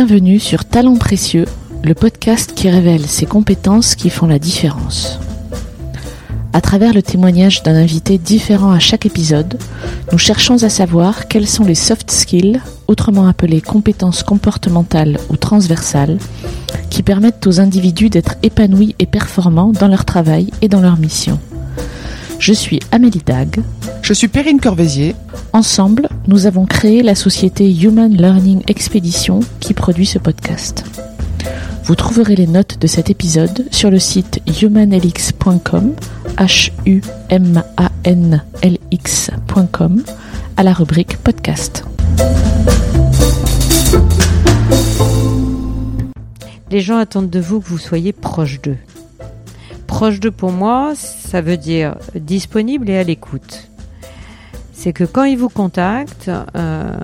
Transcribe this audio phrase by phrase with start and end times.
[0.00, 1.46] Bienvenue sur Talents Précieux,
[1.82, 5.18] le podcast qui révèle ces compétences qui font la différence.
[6.52, 9.58] À travers le témoignage d'un invité différent à chaque épisode,
[10.12, 16.18] nous cherchons à savoir quels sont les soft skills, autrement appelés compétences comportementales ou transversales,
[16.90, 21.40] qui permettent aux individus d'être épanouis et performants dans leur travail et dans leur mission.
[22.38, 23.60] Je suis Amélie Dag.
[24.02, 25.14] Je suis Perrine Corvézier.
[25.52, 30.84] Ensemble, nous avons créé la société Human Learning Expedition qui produit ce podcast.
[31.84, 35.94] Vous trouverez les notes de cet épisode sur le site humanlx.com,
[36.36, 40.02] h u m a n l x.com,
[40.56, 41.84] à la rubrique podcast.
[46.70, 48.76] Les gens attendent de vous que vous soyez proche d'eux.
[49.88, 53.68] Proche d'eux pour moi, ça veut dire disponible et à l'écoute.
[54.72, 56.96] C'est que quand ils vous contactent, euh,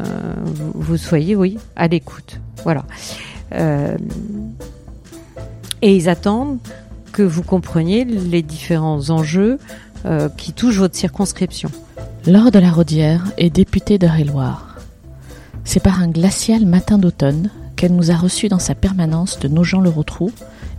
[0.75, 2.39] vous soyez, oui, à l'écoute.
[2.63, 2.85] Voilà.
[3.53, 3.97] Euh,
[5.83, 6.59] et ils attendent
[7.13, 9.59] que vous compreniez les différents enjeux
[10.05, 11.71] euh, qui touchent votre circonscription.
[12.27, 14.77] Laure de la Rodière est députée d'Eure-et-Loire.
[15.65, 20.31] C'est par un glacial matin d'automne qu'elle nous a reçus dans sa permanence de Nogent-le-Rotrou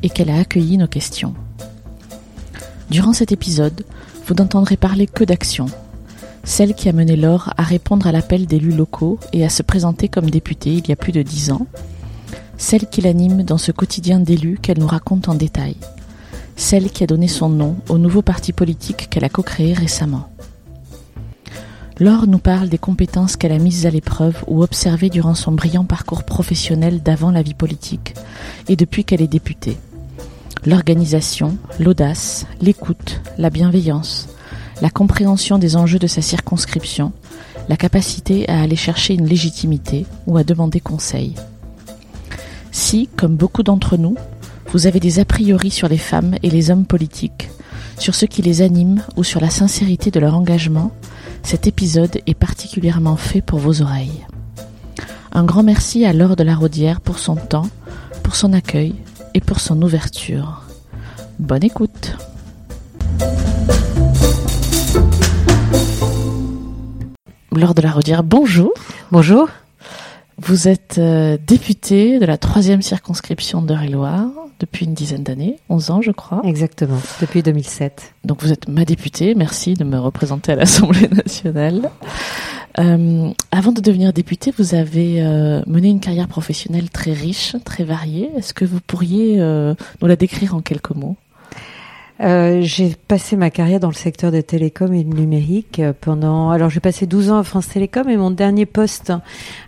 [0.04, 1.34] et qu'elle a accueilli nos questions.
[2.90, 3.84] Durant cet épisode,
[4.28, 5.66] vous n'entendrez parler que d'action.
[6.44, 10.08] Celle qui a mené Laure à répondre à l'appel d'élus locaux et à se présenter
[10.08, 11.66] comme députée il y a plus de dix ans.
[12.58, 15.76] Celle qui l'anime dans ce quotidien d'élus qu'elle nous raconte en détail.
[16.56, 20.30] Celle qui a donné son nom au nouveau parti politique qu'elle a co-créé récemment.
[22.00, 25.86] Laure nous parle des compétences qu'elle a mises à l'épreuve ou observées durant son brillant
[25.86, 28.14] parcours professionnel d'avant la vie politique
[28.70, 29.78] et depuis qu'elle est députée
[30.66, 34.28] l'organisation, l'audace, l'écoute, la bienveillance,
[34.82, 37.12] la compréhension des enjeux de sa circonscription,
[37.70, 41.36] la capacité à aller chercher une légitimité ou à demander conseil.
[42.72, 44.16] Si, comme beaucoup d'entre nous,
[44.72, 47.50] vous avez des a priori sur les femmes et les hommes politiques,
[47.98, 50.92] sur ce qui les anime ou sur la sincérité de leur engagement,
[51.44, 54.26] cet épisode est particulièrement fait pour vos oreilles.
[55.32, 57.70] Un grand merci à Laure de la Rodière pour son temps,
[58.24, 58.96] pour son accueil
[59.36, 60.64] et pour son ouverture.
[61.40, 62.16] Bonne écoute.
[67.52, 68.74] Laure de la Rodière, bonjour.
[69.12, 69.50] Bonjour.
[70.38, 74.28] Vous êtes euh, députée de la troisième circonscription d'Eure-et-Loire
[74.60, 76.42] depuis une dizaine d'années, 11 ans je crois.
[76.46, 78.14] Exactement, depuis 2007.
[78.24, 81.90] Donc vous êtes ma députée, merci de me représenter à l'Assemblée nationale.
[82.78, 87.84] Euh, avant de devenir députée, vous avez euh, mené une carrière professionnelle très riche, très
[87.84, 88.30] variée.
[88.36, 91.16] Est-ce que vous pourriez euh, nous la décrire en quelques mots?
[92.22, 96.50] Euh, j'ai passé ma carrière dans le secteur des télécoms et du numérique euh, pendant.
[96.50, 99.12] Alors j'ai passé 12 ans à France Télécom et mon dernier poste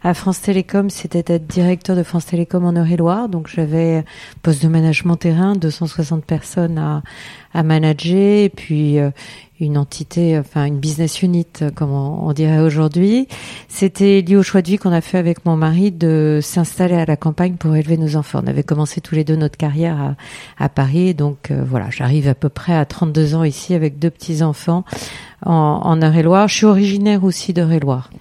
[0.01, 3.27] à France Télécom c'était être directeur de France Télécom en Eure-et-Loire.
[3.27, 4.05] Donc j'avais
[4.43, 7.03] poste de management terrain, 260 personnes à,
[7.57, 9.09] à manager et puis euh,
[9.59, 13.27] une entité, enfin une business unit, comme on, dirait aujourd'hui.
[13.67, 17.05] C'était lié au choix de vie qu'on a fait avec mon mari de s'installer à
[17.05, 18.41] la campagne pour élever nos enfants.
[18.43, 20.15] On avait commencé tous les deux notre carrière à,
[20.63, 24.11] à Paris, donc euh, voilà, j'arrive à peu près à 32 ans ici avec deux
[24.11, 24.85] petits enfants
[25.43, 26.47] en, en Eure-et-Loire.
[26.47, 28.11] Je suis originaire aussi d'Eure-et-Loire.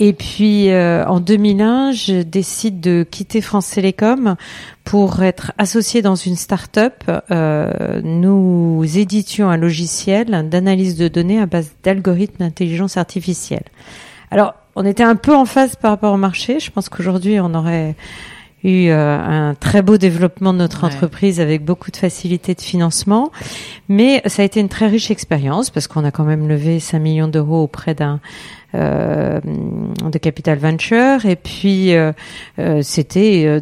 [0.00, 4.36] Et puis euh, en 2001, je décide de quitter France Télécom
[4.84, 6.94] pour être associée dans une start-up.
[7.32, 13.64] Euh, nous éditions un logiciel d'analyse de données à base d'algorithmes d'intelligence artificielle.
[14.30, 16.60] Alors, on était un peu en phase par rapport au marché.
[16.60, 17.96] Je pense qu'aujourd'hui, on aurait
[18.62, 20.94] eu euh, un très beau développement de notre Ouais.
[20.94, 23.32] entreprise avec beaucoup de facilité de financement.
[23.88, 26.98] Mais ça a été une très riche expérience parce qu'on a quand même levé 5
[27.00, 28.20] millions d'euros auprès d'un
[28.74, 32.12] de Capital Venture et puis euh,
[32.58, 33.60] euh, c'était euh,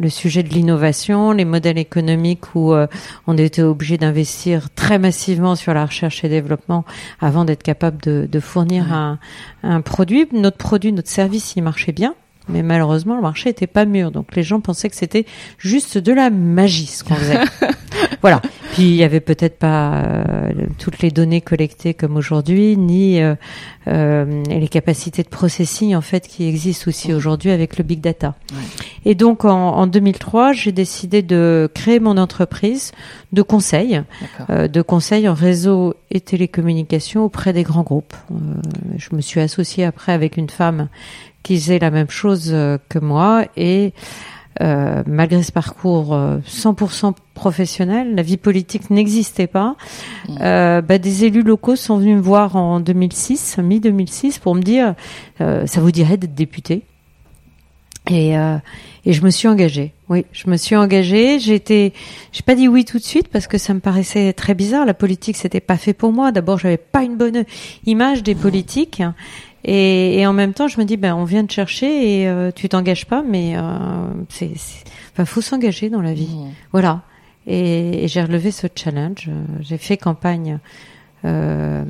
[0.00, 2.86] le sujet de l'innovation, les modèles économiques où euh,
[3.26, 6.84] on était obligé d'investir très massivement sur la recherche et développement
[7.20, 8.92] avant d'être capable de, de fournir Ouais.
[8.92, 9.18] un,
[9.62, 10.26] un produit.
[10.32, 12.14] Notre produit, notre service, il marchait bien.
[12.48, 14.12] Mais malheureusement, le marché était pas mûr.
[14.12, 15.26] Donc les gens pensaient que c'était
[15.58, 17.40] juste de la magie ce qu'on faisait.
[18.22, 18.40] voilà.
[18.72, 23.34] Puis il y avait peut-être pas euh, toutes les données collectées comme aujourd'hui, ni euh,
[23.88, 28.34] euh, les capacités de processing en fait qui existent aussi aujourd'hui avec le big data.
[28.50, 28.58] Ouais.
[29.04, 32.92] Et donc en, en 2003, j'ai décidé de créer mon entreprise
[33.32, 34.02] de conseil,
[34.50, 38.14] euh, de conseil en réseau et télécommunications auprès des grands groupes.
[38.30, 38.34] Euh,
[38.96, 40.88] je me suis associée après avec une femme
[41.42, 43.92] qui faisait la même chose euh, que moi et
[44.62, 49.76] euh, malgré ce parcours euh, 100% professionnel, la vie politique n'existait pas.
[50.28, 50.38] Mm.
[50.40, 54.94] Euh, bah, des élus locaux sont venus me voir en 2006, mi-2006, pour me dire
[55.40, 56.82] euh, ça vous dirait d'être député
[58.10, 58.56] Et, euh,
[59.04, 59.92] et je me suis engagée.
[60.08, 61.38] Oui, je me suis engagée.
[61.38, 61.92] J'ai
[62.44, 64.86] pas dit oui tout de suite parce que ça me paraissait très bizarre.
[64.86, 66.32] La politique, c'était pas fait pour moi.
[66.32, 67.44] D'abord, j'avais pas une bonne
[67.84, 69.02] image des politiques.
[69.68, 72.52] Et, et, en même temps, je me dis, ben, on vient de chercher et euh,
[72.54, 73.62] tu t'engages pas, mais euh,
[74.28, 74.52] c'est,
[75.12, 76.36] enfin, faut s'engager dans la vie.
[76.36, 76.50] Mmh.
[76.70, 77.02] Voilà.
[77.48, 79.28] Et, et j'ai relevé ce challenge.
[79.60, 80.60] J'ai fait campagne
[81.24, 81.84] euh,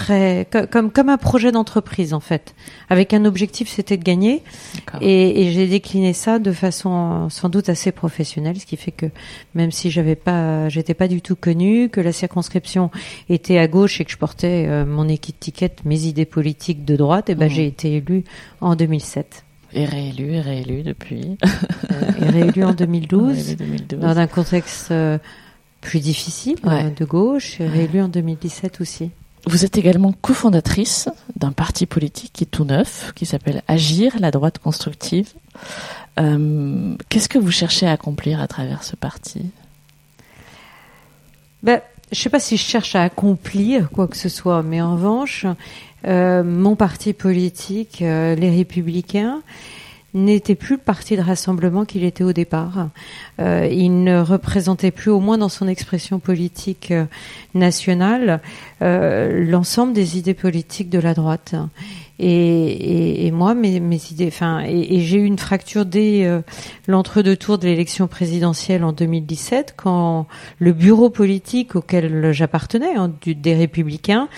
[0.00, 2.54] très comme comme un projet d'entreprise en fait,
[2.88, 4.42] avec un objectif, c'était de gagner.
[5.00, 9.06] Et, et j'ai décliné ça de façon sans doute assez professionnelle, ce qui fait que
[9.54, 12.90] même si j'avais pas, j'étais pas du tout connue, que la circonscription
[13.28, 17.28] était à gauche et que je portais euh, mon étiquette, mes idées politiques de droite,
[17.28, 17.54] et ben mmh.
[17.54, 18.24] j'ai été élue
[18.60, 19.44] en 2007.
[19.72, 21.36] Et réélu, et réélu depuis.
[22.20, 24.00] et réélu en 2012, 2012.
[24.00, 25.18] dans un contexte euh,
[25.80, 26.90] plus difficile ouais.
[26.90, 29.10] de gauche, et réélu en 2017 aussi.
[29.46, 34.30] Vous êtes également cofondatrice d'un parti politique qui est tout neuf, qui s'appelle Agir, la
[34.30, 35.28] droite constructive.
[36.18, 39.46] Euh, Qu'est-ce que vous cherchez à accomplir à travers ce parti?
[41.62, 41.80] Ben,
[42.12, 44.94] Je ne sais pas si je cherche à accomplir quoi que ce soit, mais en
[44.94, 45.46] revanche,
[46.06, 49.42] euh, mon parti politique, euh, les Républicains,
[50.14, 52.88] n'était plus le parti de rassemblement qu'il était au départ.
[53.40, 57.04] Euh, il ne représentait plus, au moins dans son expression politique euh,
[57.54, 58.40] nationale,
[58.82, 61.54] euh, l'ensemble des idées politiques de la droite.
[62.22, 66.26] Et, et, et moi, mes, mes, idées, enfin, et, et j'ai eu une fracture dès
[66.26, 66.42] euh,
[66.86, 70.26] l'entre-deux tours de l'élection présidentielle en 2017, quand
[70.58, 74.28] le bureau politique auquel j'appartenais, hein, des Républicains,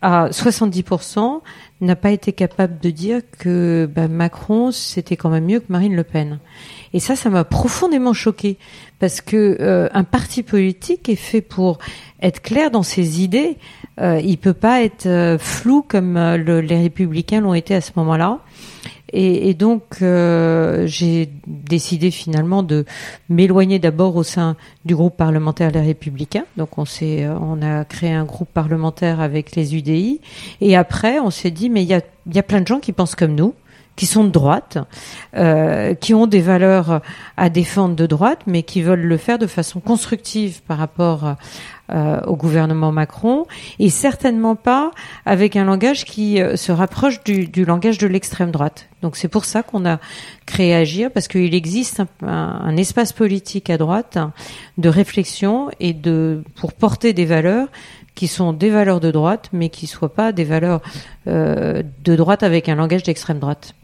[0.00, 1.40] à 70%,
[1.80, 5.94] n'a pas été capable de dire que bah, Macron c'était quand même mieux que Marine
[5.94, 6.38] Le Pen.
[6.92, 8.56] Et ça, ça m'a profondément choqué
[8.98, 11.78] parce que euh, un parti politique est fait pour
[12.22, 13.58] être clair dans ses idées.
[14.00, 17.80] Euh, il peut pas être euh, flou comme euh, le, les Républicains l'ont été à
[17.80, 18.40] ce moment-là.
[19.12, 22.84] Et, donc, euh, j'ai décidé finalement de
[23.28, 26.44] m'éloigner d'abord au sein du groupe parlementaire Les Républicains.
[26.56, 30.20] Donc, on s'est, euh, on a créé un groupe parlementaire avec les UDI.
[30.60, 32.00] Et après, on s'est dit, mais il y a,
[32.32, 33.54] y a plein de gens qui pensent comme nous
[33.96, 34.78] qui sont de droite,
[35.36, 37.00] euh, qui ont des valeurs
[37.36, 41.34] à défendre de droite, mais qui veulent le faire de façon constructive par rapport
[41.92, 43.46] euh, au gouvernement Macron,
[43.78, 44.90] et certainement pas
[45.24, 48.88] avec un langage qui euh, se rapproche du, du langage de l'extrême droite.
[49.02, 49.98] Donc c'est pour ça qu'on a
[50.44, 54.18] créé Agir, parce qu'il existe un, un, espace politique à droite
[54.78, 57.68] de réflexion et de pour porter des valeurs
[58.16, 60.80] qui sont des valeurs de droite, mais qui soient pas des valeurs
[61.28, 63.74] euh, de droite avec un langage d'extrême droite.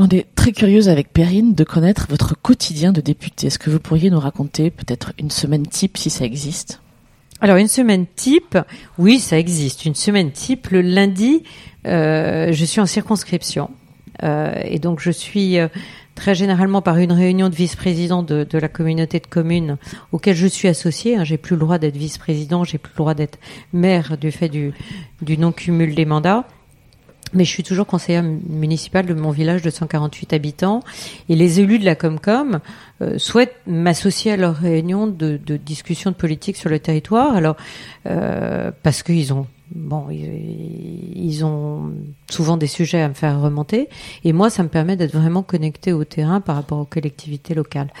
[0.00, 3.46] On est très curieuse avec Perrine de connaître votre quotidien de député.
[3.46, 6.80] Est-ce que vous pourriez nous raconter peut-être une semaine type si ça existe?
[7.40, 8.58] Alors une semaine type,
[8.98, 9.84] oui, ça existe.
[9.84, 11.44] Une semaine type, le lundi,
[11.86, 13.70] euh, je suis en circonscription.
[14.24, 15.68] Euh, et donc je suis euh,
[16.16, 19.76] très généralement par une réunion de vice-président de, la communauté de communes
[20.10, 21.16] auquel je suis associée.
[21.16, 23.38] Hein, j'ai plus le droit d'être vice-président, j'ai plus le droit d'être
[23.72, 24.72] maire du fait du,
[25.22, 26.48] du non-cumul des mandats
[27.34, 30.82] mais je suis toujours conseillère municipale de mon village de 148 habitants
[31.28, 32.60] et les élus de la Comcom
[33.02, 37.34] euh, souhaitent m'associer à leur réunion de, de, discussion de politique sur le territoire.
[37.34, 37.56] Alors
[38.06, 41.92] euh, parce qu'ils ont bon, ils ont
[42.30, 43.88] souvent des sujets à me faire remonter.
[44.24, 47.92] Et moi, ça me permet d'être vraiment connecté au terrain par rapport aux collectivités locales.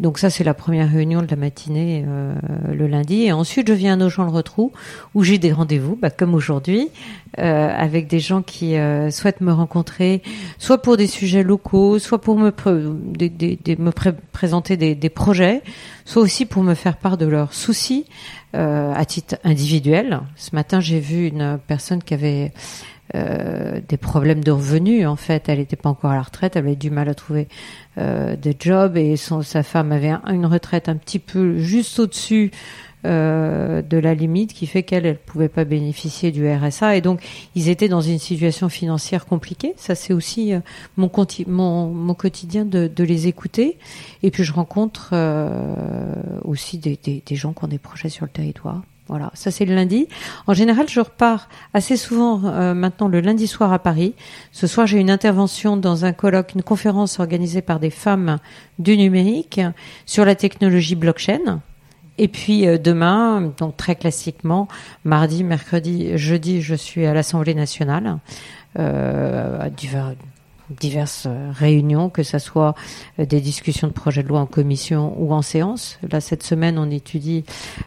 [0.00, 2.34] Donc ça, c'est la première réunion de la matinée euh,
[2.72, 3.22] le lundi.
[3.22, 4.72] Et ensuite, je viens à Nogent-le-Retrou,
[5.14, 6.88] où j'ai des rendez-vous, bah, comme aujourd'hui,
[7.38, 10.22] euh, avec des gens qui euh, souhaitent me rencontrer,
[10.58, 12.50] soit pour des sujets locaux, soit pour me,
[14.32, 15.62] présenter des, projets,
[16.04, 18.06] soit aussi pour me faire part de leurs soucis
[18.54, 20.20] à titre individuel.
[20.36, 22.52] Ce matin, j'ai vu une personne qui avait
[23.14, 25.06] euh, des problèmes de revenus.
[25.06, 27.48] En fait, elle n'était pas encore à la retraite, elle avait du mal à trouver
[27.98, 32.50] euh, de job et sa femme avait un, une retraite un petit peu juste au-dessus
[33.04, 37.20] euh, de la limite qui fait qu'elle elle pouvait pas bénéficier du RSA et donc
[37.54, 40.60] ils étaient dans une situation financière compliquée ça c'est aussi euh,
[40.96, 41.10] mon,
[41.46, 43.78] mon, mon quotidien de, de, les écouter
[44.22, 45.74] et puis je rencontre euh,
[46.44, 49.66] aussi des, des, des gens qui ont des projets sur le territoire voilà, ça c'est
[49.66, 50.08] le lundi.
[50.46, 54.14] En général, je repars assez souvent euh, maintenant le lundi soir à Paris.
[54.50, 58.38] Ce soir, j'ai une intervention dans un colloque, une conférence organisée par des femmes
[58.78, 59.60] du numérique
[60.06, 61.60] sur la technologie blockchain.
[62.18, 64.68] Et puis euh, demain, donc très classiquement,
[65.04, 68.18] mardi, mercredi, jeudi, je suis à l'Assemblée nationale.
[68.78, 69.68] Euh,
[70.70, 72.74] diverses euh, réunions, que ce soit
[73.18, 75.98] des discussions de projets de loi en commission ou en séance.
[76.10, 77.44] Là, cette semaine, on étudie,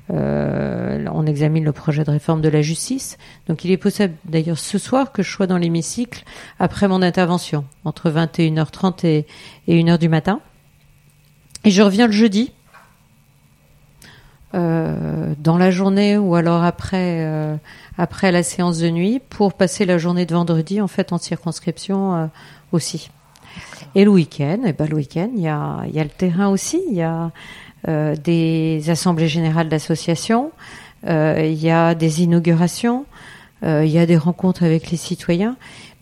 [0.09, 3.17] on examine le projet de réforme de la justice.
[3.47, 6.23] Donc, il est possible, d'ailleurs, ce soir, que je sois dans l'hémicycle
[6.59, 9.25] après mon intervention, entre 21h30 et,
[9.67, 10.39] et 1h du matin.
[11.63, 12.53] Et je reviens le jeudi,
[14.55, 17.57] euh, dans la journée ou alors après, euh,
[17.97, 22.15] après la séance de nuit, pour passer la journée de vendredi, en fait, en circonscription
[22.15, 22.25] euh,
[22.71, 23.09] aussi.
[23.93, 26.81] Et le week-end, et ben le week-end, il y a, y a le terrain aussi.
[26.89, 27.31] Il y a
[27.85, 30.51] des assemblées générales d'associations,
[31.07, 33.05] il y a des inaugurations,
[33.63, 35.55] il y a des rencontres avec les citoyens.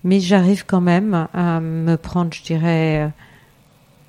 [0.03, 3.11] Mais j'arrive quand même à me prendre, je dirais,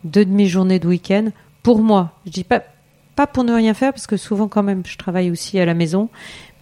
[0.05, 1.29] deux demi-journées de week-end
[1.63, 2.13] pour moi.
[2.25, 2.63] Je dis pas
[3.17, 5.75] pas pour ne rien faire parce que souvent quand même je travaille aussi à la
[5.75, 6.09] maison,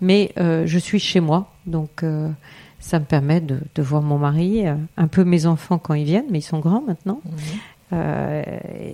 [0.00, 2.30] mais euh, je suis chez moi, donc euh,
[2.78, 6.04] ça me permet de, de voir mon mari, euh, un peu mes enfants quand ils
[6.04, 7.20] viennent, mais ils sont grands maintenant.
[7.24, 7.32] Mhm.
[7.92, 8.42] Euh,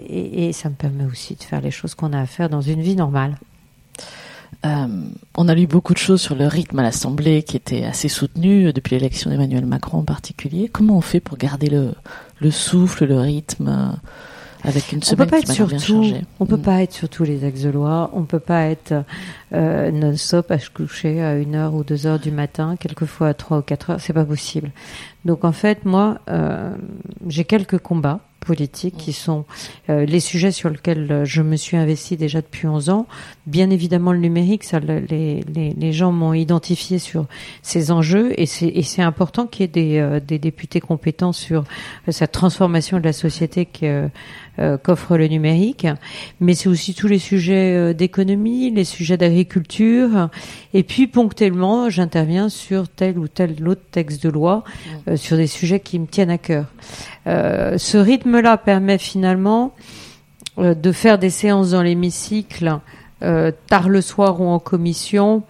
[0.09, 2.61] et, et ça me permet aussi de faire les choses qu'on a à faire dans
[2.61, 3.37] une vie normale.
[4.63, 8.75] On a lu beaucoup de choses sur le rythme à l'Assemblée qui était assez soutenu
[8.75, 10.69] depuis l'élection d'Emmanuel Macron en particulier.
[10.71, 11.95] Comment on fait pour garder le,
[12.41, 13.99] le souffle, le rythme
[14.65, 16.03] avec une On peut semaine pas qui être sur l'air bien tout.
[16.05, 18.11] chargée On peut pas être sur tous les axes de loi.
[18.15, 18.95] On peut pas être
[19.53, 23.35] euh, non-stop à se coucher à une heure ou deux heures du matin, quelquefois à
[23.35, 24.01] trois ou quatre heures.
[24.01, 24.71] C'est pas possible.
[25.25, 26.75] Donc en fait, moi, euh,
[27.29, 29.45] j'ai quelques combats politiques qui sont
[29.91, 33.07] euh, les sujets sur lesquels je me suis investi déjà depuis 11 ans.
[33.47, 37.27] Bien évidemment, le numérique, ça, le- les, les, les gens m'ont identifié sur
[37.61, 41.65] ces enjeux et c'est important qu'il y ait des, euh, des députés compétents sur
[42.09, 44.09] cette transformation de la société que,
[44.83, 45.87] qu'offre le numérique.
[46.41, 50.29] Mais c'est aussi tous les sujets euh, d'économie, les sujets d'agriculture.
[50.75, 54.65] Et puis, ponctuellement, j'interviens sur tel ou tel autre texte de loi,
[55.09, 56.67] euh, sur des sujets qui me tiennent à cœur.
[57.27, 59.75] Euh, ce rythme-là permet finalement
[60.59, 62.81] euh, de faire des séances dans l'hémicycle
[63.23, 65.43] euh, tard le soir ou en commission.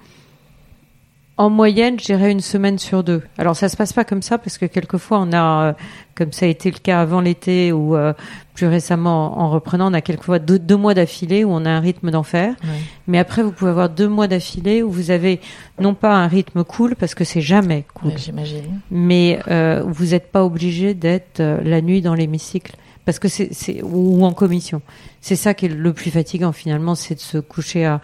[1.40, 3.22] En moyenne, je dirais une semaine sur deux.
[3.38, 5.72] Alors ça se passe pas comme ça parce que quelquefois on a, euh,
[6.14, 8.12] comme ça a été le cas avant l'été ou euh,
[8.52, 11.80] plus récemment en reprenant, on a quelquefois deux, deux mois d'affilée où on a un
[11.80, 12.54] rythme d'enfer.
[12.62, 12.68] Ouais.
[13.06, 15.40] Mais après, vous pouvez avoir deux mois d'affilée où vous avez
[15.80, 18.80] non pas un rythme cool parce que c'est jamais cool, Ouais, J'imagine.
[18.90, 22.76] mais euh, vous n'êtes pas obligé d'être la nuit dans l'hémicycle
[23.10, 24.82] parce que c'est ou en commission.
[25.20, 28.00] C'est ça qui est le plus fatigant finalement, c'est de se coucher à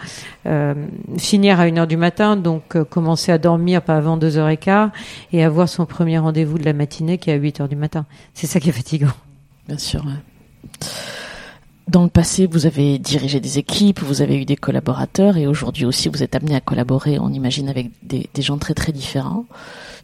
[0.47, 0.75] euh,
[1.17, 4.49] finir à une heure du matin, donc euh, commencer à dormir pas avant deux heures
[4.49, 4.91] et quart
[5.33, 8.05] et avoir son premier rendez-vous de la matinée qui est à 8 heures du matin.
[8.35, 9.13] C'est ça qui est fatigant.
[9.69, 10.05] Bien sûr.
[10.05, 10.89] ouais.
[11.87, 15.85] Dans le passé, vous avez dirigé des équipes, vous avez eu des collaborateurs et aujourd'hui
[15.85, 19.45] aussi, vous êtes amené à collaborer, on imagine, avec des gens très très différents.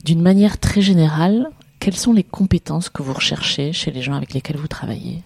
[0.05, 1.49] D'une manière très générale,
[1.83, 5.25] quelles sont les compétences que vous recherchez chez les gens avec lesquels vous travaillez?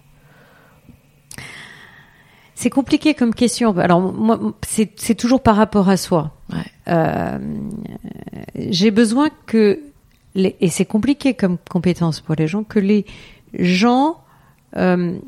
[2.55, 3.77] C'est compliqué comme question.
[3.77, 6.33] Alors moi, c'est toujours par rapport à soi.
[6.51, 6.65] Ouais.
[6.89, 7.39] Euh,
[8.55, 9.81] J'ai besoin que
[10.35, 13.05] les, et c'est compliqué comme compétence pour les gens que les
[13.59, 14.17] gens
[14.79, 15.19] euh,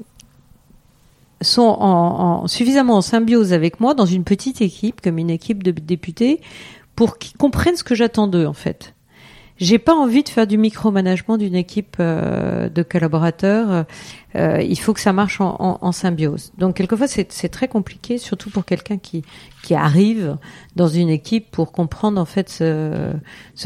[1.43, 5.63] sont en, en- suffisamment en symbiose avec moi dans une petite équipe comme une équipe
[5.63, 6.41] de députés
[6.97, 8.95] pour qu'ils comprennent ce que j'attends d'eux en fait.
[9.59, 13.87] J'ai pas envie de faire du micromanagement d'une équipe euh, de collaborateurs.
[14.37, 16.53] Euh, il faut que ça marche en, symbiose.
[16.59, 19.25] Donc quelquefois c'est très compliqué, surtout pour quelqu'un qui
[19.75, 20.37] arrive
[20.77, 23.13] dans une équipe pour comprendre en fait ce,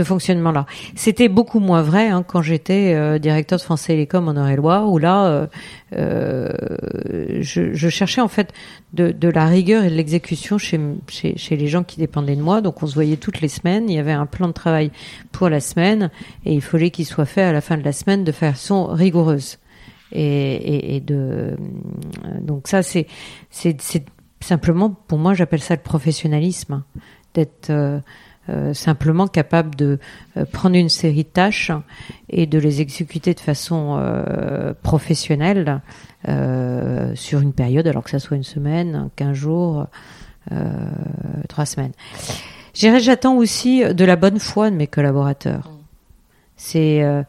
[0.02, 0.66] fonctionnement-là.
[0.94, 4.98] C'était beaucoup moins vrai hein, quand j'étais euh, directeur de France Télécom en Eure-et-Loire, où
[4.98, 5.48] là
[5.94, 6.48] euh,
[7.40, 8.52] je, cherchais en fait
[8.92, 10.78] de, la rigueur et de l'exécution chez
[11.50, 12.60] les gens qui dépendaient de moi.
[12.60, 13.90] Donc on se voyait toutes les semaines.
[13.90, 14.90] Il y avait un plan de travail
[15.32, 16.10] pour la semaine
[16.44, 19.58] et il fallait qu'il soit fait à la fin de la semaine de façon rigoureuse.
[20.12, 21.56] Et, et, et de
[22.40, 23.06] donc ça c'est
[23.50, 24.04] c'est
[24.40, 26.82] simplement pour moi j'appelle ça le professionnalisme
[27.34, 27.98] d'être euh,
[28.48, 30.00] euh, simplement capable de
[30.36, 31.70] euh, prendre une série de tâches
[32.28, 35.80] et de les exécuter de façon euh, professionnelle
[36.28, 39.86] euh, sur une période, alors que ça soit une semaine, 15 jours,
[40.50, 40.72] euh,
[41.48, 41.92] trois semaines.
[42.74, 45.70] J'attends aussi de la bonne foi de mes collaborateurs.
[46.56, 47.22] C'est euh,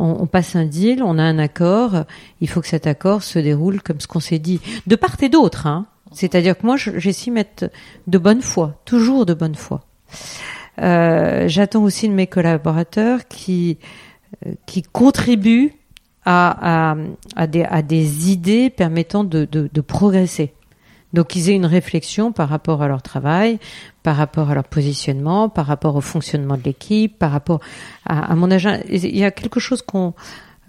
[0.00, 2.04] on, passe un deal, on a un accord,
[2.40, 5.28] il faut que cet accord se déroule comme ce qu'on s'est dit, de part et
[5.28, 5.66] d'autre.
[5.66, 5.86] Hein.
[6.12, 7.70] C'est-à-dire que moi, je- j'essaie de mettre
[8.06, 9.82] de bonne foi, toujours de bonne foi.
[10.80, 13.78] Euh, J'attends aussi de mes collaborateurs qui
[14.46, 15.72] euh, qui contribuent
[16.24, 16.94] à,
[17.36, 20.52] à, des, à des idées permettant de, de progresser.
[21.12, 23.58] Donc qu'ils aient une réflexion par rapport à leur travail,
[24.02, 27.60] par rapport à leur positionnement, par rapport au fonctionnement de l'équipe, par rapport
[28.06, 28.80] à, à mon agenda.
[28.88, 30.14] Il y a quelque chose qu'on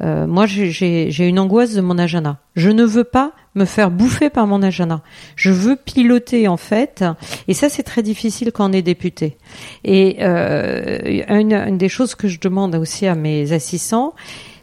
[0.02, 2.38] Euh, moi, j'ai une angoisse de mon agenda.
[2.56, 5.02] Je ne veux pas me faire bouffer par mon agenda.
[5.36, 7.04] Je veux piloter en fait,
[7.48, 9.38] et ça c'est très difficile quand on est député.
[9.84, 14.14] Et euh, une, une, des choses que je demande aussi à mes assistants,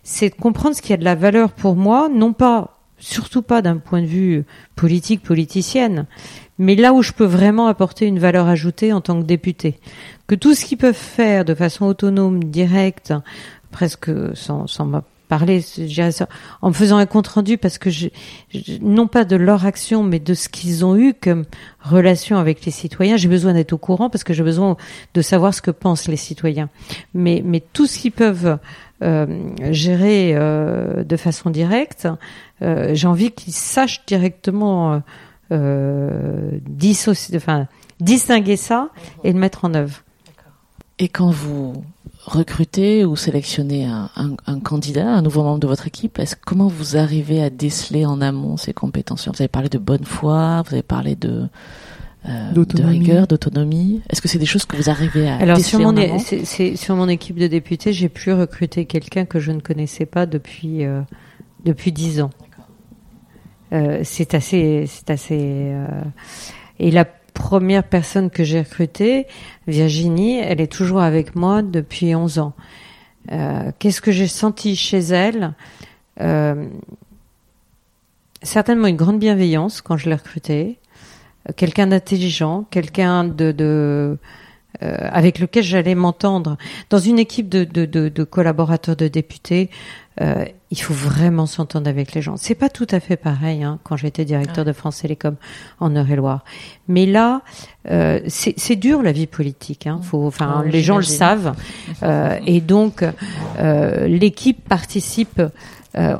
[0.02, 3.62] c'est de comprendre ce qui a de la valeur pour moi, non pas, surtout pas
[3.62, 4.44] d'un point de vue
[4.76, 6.06] politique, politicienne,
[6.58, 9.78] mais là où je peux vraiment apporter une valeur ajoutée en tant que député.
[10.26, 13.14] Que tout ce qu'ils peuvent faire de façon autonome, directe,
[13.70, 14.86] presque sans, sans
[15.28, 15.62] parler
[16.62, 18.08] en me faisant un compte rendu parce que je,
[18.80, 21.44] non pas de leur action mais de ce qu'ils ont eu comme
[21.80, 24.76] relation avec les citoyens j'ai besoin d'être au courant parce que j'ai besoin
[25.14, 26.70] de savoir ce que pensent les citoyens
[27.14, 28.58] mais mais tout ce qu'ils peuvent
[29.02, 29.26] euh,
[29.70, 32.08] gérer euh, de façon directe
[32.62, 35.02] euh, j'ai envie qu'ils sachent directement
[35.52, 37.68] euh, dissocier enfin
[38.00, 38.90] distinguer ça
[39.24, 40.02] et le mettre en œuvre
[40.98, 41.84] et quand vous
[42.24, 46.96] recruter ou sélectionner un, un, candidat, un nouveau membre de votre équipe, est-ce comment vous
[46.96, 49.28] arrivez à déceler en amont ces compétences?
[49.28, 51.48] Vous avez parlé de bonne foi, vous avez parlé de
[52.28, 54.02] euh, de rigueur, d'autonomie.
[54.10, 56.18] Est-ce que c'est des choses que vous arrivez à Alors déceler sur mon, en amont?
[56.18, 60.26] c'est, sur mon équipe de députés, j'ai pu recruter quelqu'un que je ne connaissais pas
[60.26, 61.00] depuis euh,
[61.64, 62.30] depuis dix ans.
[63.72, 65.38] Euh, c'est assez, c'est assez.
[65.40, 65.86] Euh,
[66.78, 69.26] et la première personne que j'ai recrutée,
[69.66, 72.54] Virginie, elle est toujours avec moi depuis 11 ans.
[73.32, 75.54] Euh, Qu'est-ce que j'ai senti chez elle?
[76.20, 76.68] Euh,
[78.42, 80.78] Certainement une grande bienveillance quand je l'ai recrutée,
[81.56, 84.16] quelqu'un d'intelligent, quelqu'un de, de
[84.82, 86.56] euh, avec lequel j'allais m'entendre.
[86.88, 89.70] Dans une équipe de, de, de, de collaborateurs de députés,
[90.20, 92.36] euh, il faut vraiment s'entendre avec les gens.
[92.36, 95.36] C'est pas tout à fait pareil hein, quand j'étais directeur de France Télécom
[95.80, 96.44] en Eure-et-Loire.
[96.88, 97.42] Mais là,
[97.90, 99.86] euh, c'est dur la vie politique.
[99.86, 100.00] Hein.
[100.02, 101.54] Faut, enfin, les gens le savent.
[102.02, 103.04] Euh, et donc,
[103.58, 105.40] euh, l'équipe participe.
[105.96, 106.16] Euh,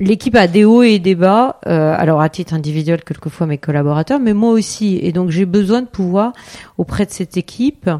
[0.00, 4.20] L'équipe a des hauts et des bas, euh, alors à titre individuel quelquefois mes collaborateurs,
[4.20, 4.96] mais moi aussi.
[5.02, 6.32] Et donc j'ai besoin de pouvoir
[6.76, 7.90] auprès de cette équipe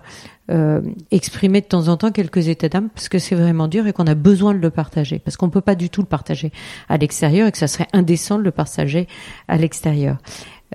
[0.50, 3.92] euh, exprimer de temps en temps quelques états d'âme parce que c'est vraiment dur et
[3.92, 6.52] qu'on a besoin de le partager parce qu'on peut pas du tout le partager
[6.88, 9.08] à l'extérieur et que ça serait indécent de le partager
[9.46, 10.18] à l'extérieur.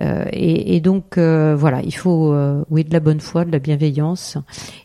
[0.00, 3.52] Euh, et, et, donc euh, voilà, il faut euh, oui de la bonne foi, de
[3.52, 4.38] la bienveillance.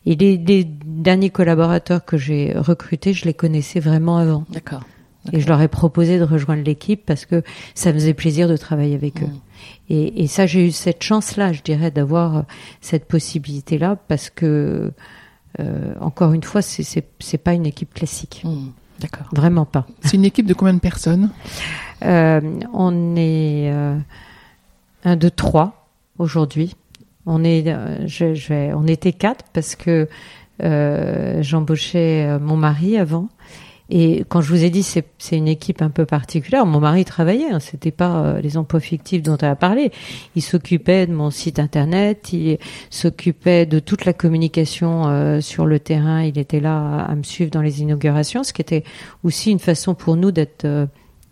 [0.05, 4.45] Et les, les derniers collaborateurs que j'ai recrutés, je les connaissais vraiment avant.
[4.51, 4.81] D'accord.
[5.33, 7.43] Et je leur ai proposé de rejoindre l'équipe parce que
[7.75, 9.29] ça me faisait plaisir de travailler avec eux.
[9.89, 12.45] Et, et, ça, j'ai eu cette chance-là, je dirais, d'avoir
[12.81, 14.91] cette possibilité-là parce que,
[15.59, 18.41] euh, encore une fois, c'est pas une équipe classique.
[18.45, 18.67] Mmh,
[18.99, 19.27] D'accord.
[19.31, 19.87] Vraiment pas.
[20.01, 21.29] C'est une équipe de combien de personnes?
[22.03, 22.41] Euh,
[22.73, 23.97] On est euh,
[25.05, 26.75] un, deux, trois aujourd'hui.
[27.25, 30.07] On est, euh, je, je vais, on était quatre parce que
[30.61, 33.29] euh, j'embauchais mon mari avant
[33.89, 37.49] et quand je vous ai dit c'est une équipe un peu particulière, mon mari travaillait,
[37.49, 39.91] hein, c'était pas euh, les emplois fictifs dont elle a parlé.
[40.35, 42.59] Il s'occupait de mon site internet, il
[42.91, 46.23] s'occupait de toute la communication euh, sur le terrain.
[46.23, 48.83] Il était là à, à, me suivre dans les inaugurations, ce qui était
[49.23, 50.85] aussi une façon pour nous d'être euh,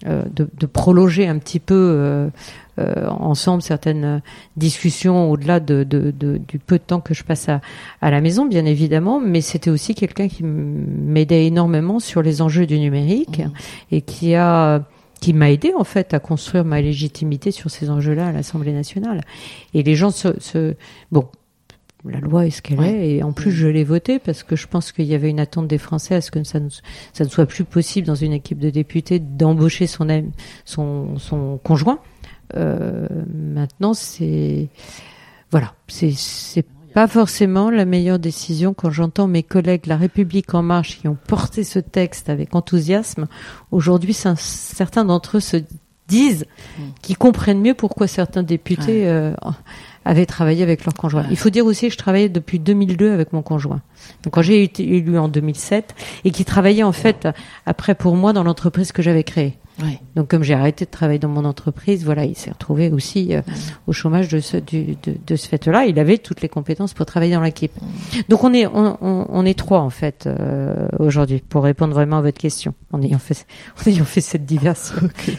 [0.06, 2.30] de, de, prolonger un petit peu euh,
[2.78, 4.22] euh, ensemble certaines
[4.56, 7.62] discussions au-delà de, de, du peu de temps que je passe à,
[8.02, 12.68] à la maison, bien évidemment, mais c'était aussi quelqu'un qui m'aidait énormément sur les enjeux
[12.68, 13.52] du numérique mmh.
[13.92, 14.84] et qui a
[15.20, 19.22] qui m'a aidé en fait à construire ma légitimité sur ces enjeux-là à l'Assemblée nationale.
[19.74, 20.76] Et les gens se, se
[21.12, 21.28] bon,
[22.06, 22.92] la loi est ce qu'elle ouais.
[22.92, 25.40] est, et en plus je l'ai votée parce que je pense qu'il y avait une
[25.40, 26.70] attente des Français à ce que ça ne,
[27.14, 30.08] ça ne soit plus possible dans une équipe de députés d'embaucher son,
[30.66, 32.00] son, son conjoint.
[32.56, 34.70] Euh, maintenant, c'est
[35.52, 41.00] voilà, c'est pas forcément la meilleure décision quand j'entends mes collègues La République en marche
[41.00, 43.28] qui ont porté ce texte avec enthousiasme.
[43.72, 45.58] Aujourd'hui, certains d'entre eux se
[46.08, 46.84] disent mmh.
[47.02, 49.08] qu'ils comprennent mieux pourquoi certains députés ouais.
[49.08, 49.34] euh,
[50.08, 51.24] avaient travaillé avec leur conjoint.
[51.24, 51.28] Ouais.
[51.32, 53.82] Il faut dire aussi que je travaillais depuis 2002 avec mon conjoint.
[54.24, 55.94] Donc quand j'ai été élu en 2007
[56.24, 57.28] et qui travaillait en fait
[57.66, 59.58] après pour moi dans l'entreprise que j'avais créée.
[59.84, 60.00] Ouais.
[60.16, 63.42] Donc comme j'ai arrêté de travailler dans mon entreprise, voilà, il s'est retrouvé aussi euh,
[63.86, 65.86] au chômage de ce du, de, de ce fait-là.
[65.86, 67.74] Il avait toutes les compétences pour travailler dans l'équipe.
[68.28, 72.18] Donc on est on, on, on, est trois en fait euh, aujourd'hui pour répondre vraiment
[72.18, 72.74] à votre question.
[72.92, 73.46] En ayant fait
[73.86, 75.38] en ayant fait cette diverse okay.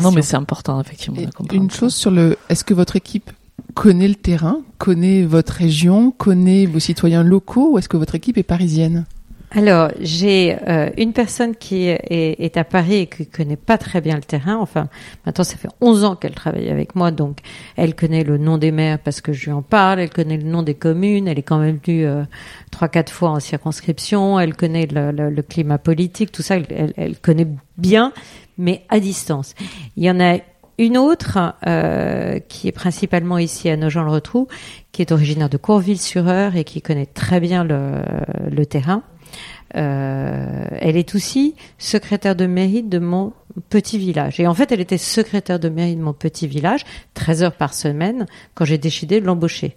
[0.00, 1.20] Non mais c'est important effectivement.
[1.52, 3.30] Une chose sur le, est-ce que votre équipe
[3.74, 8.38] connaît le terrain, connaît votre région, connaît vos citoyens locaux, ou est-ce que votre équipe
[8.38, 9.04] est parisienne?
[9.52, 14.00] Alors, j'ai euh, une personne qui est, est, à Paris et qui connaît pas très
[14.00, 14.56] bien le terrain.
[14.56, 14.88] Enfin,
[15.26, 17.38] maintenant, ça fait 11 ans qu'elle travaille avec moi, donc
[17.74, 19.98] elle connaît le nom des maires parce que je lui en parle.
[19.98, 21.26] Elle connaît le nom des communes.
[21.26, 22.22] Elle est quand même venue euh,
[22.70, 24.38] trois, quatre fois en circonscription.
[24.38, 26.56] Elle connaît le, le, le climat politique, tout ça.
[26.56, 28.12] Elle, elle, connaît bien,
[28.56, 29.56] mais à distance.
[29.96, 30.38] Il y en a
[30.80, 34.48] une autre euh, qui est principalement ici à Nogent-le-Rotrou,
[34.92, 39.02] qui est originaire de Courville-sur-Eure et qui connaît très bien le, terrain.
[39.76, 43.34] Euh, elle est aussi secrétaire de mairie de mon
[43.68, 44.40] petit village.
[44.40, 47.74] Et en fait, elle était secrétaire de mairie de mon petit village, 13 heures par
[47.74, 49.76] semaine, quand j'ai décidé de l'embaucher.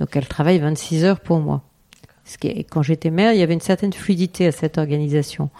[0.00, 1.62] Donc elle travaille 26 heures pour moi.
[2.70, 5.50] Quand j'étais maire, il y avait une certaine fluidité à cette organisation.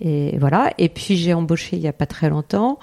[0.00, 0.72] Et voilà.
[0.78, 2.78] Et puis j'ai embauché il y a pas très longtemps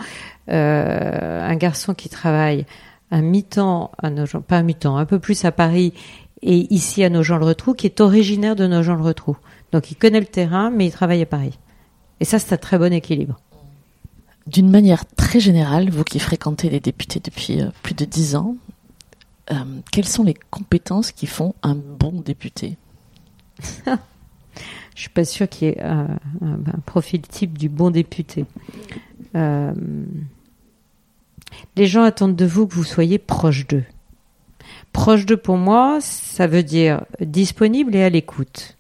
[0.50, 2.66] euh, un garçon qui travaille
[3.12, 5.94] un mi-temps à Nogent, pas un mi-temps, un peu plus à Paris
[6.42, 9.38] et ici à Nogent-le-Retrou, qui est originaire de Nogent-le-Retrou.
[9.72, 11.58] Donc il connaît le terrain, mais il travaille à Paris.
[12.20, 13.40] Et ça, c'est un très bon équilibre.
[14.46, 18.56] D'une manière très générale, vous qui fréquentez les députés depuis euh, plus de dix ans,
[19.52, 19.56] euh,
[19.92, 22.78] quelles sont les compétences qui font un bon député?
[24.98, 26.18] Je suis pas sûre qu'il y ait un,
[26.86, 28.46] profil type du bon député.
[29.36, 29.72] Euh,
[31.76, 33.84] les gens attendent de vous que vous soyez proche d'eux.
[34.92, 38.78] Proche d'eux pour moi, ça veut dire disponible et à l'écoute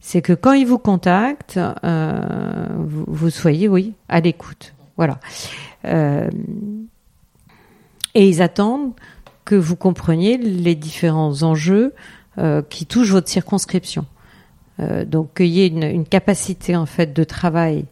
[0.00, 2.66] c'est que quand ils vous contactent, euh,
[3.06, 4.74] vous, soyez, oui, à l'écoute.
[4.96, 5.20] Voilà.
[5.84, 6.28] Euh,
[8.14, 8.92] et ils attendent
[9.44, 11.94] que vous compreniez les différents enjeux
[12.38, 14.06] euh, qui touchent votre circonscription.
[15.06, 17.84] Donc qu'il y ait une, capacité en fait de travail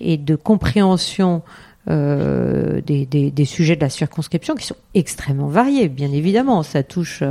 [0.00, 1.42] et de compréhension
[1.86, 6.62] des, des, sujets de la circonscription qui sont extrêmement variés, bien évidemment.
[6.62, 7.22] Ça touche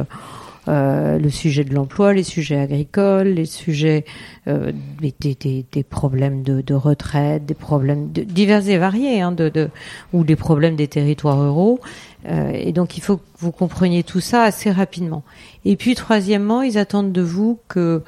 [0.69, 4.05] euh, le sujet de l'emploi, les sujets agricoles, les sujets
[4.47, 4.71] euh,
[5.01, 9.69] des, des, des, problèmes de, de, retraite, des problèmes divers et variés, hein, de,
[10.13, 11.81] ou les problèmes des territoires ruraux.
[12.29, 15.23] Euh, et donc il faut que vous compreniez tout ça assez rapidement.
[15.65, 18.01] Et puis troisièmement, ils attendent de vous que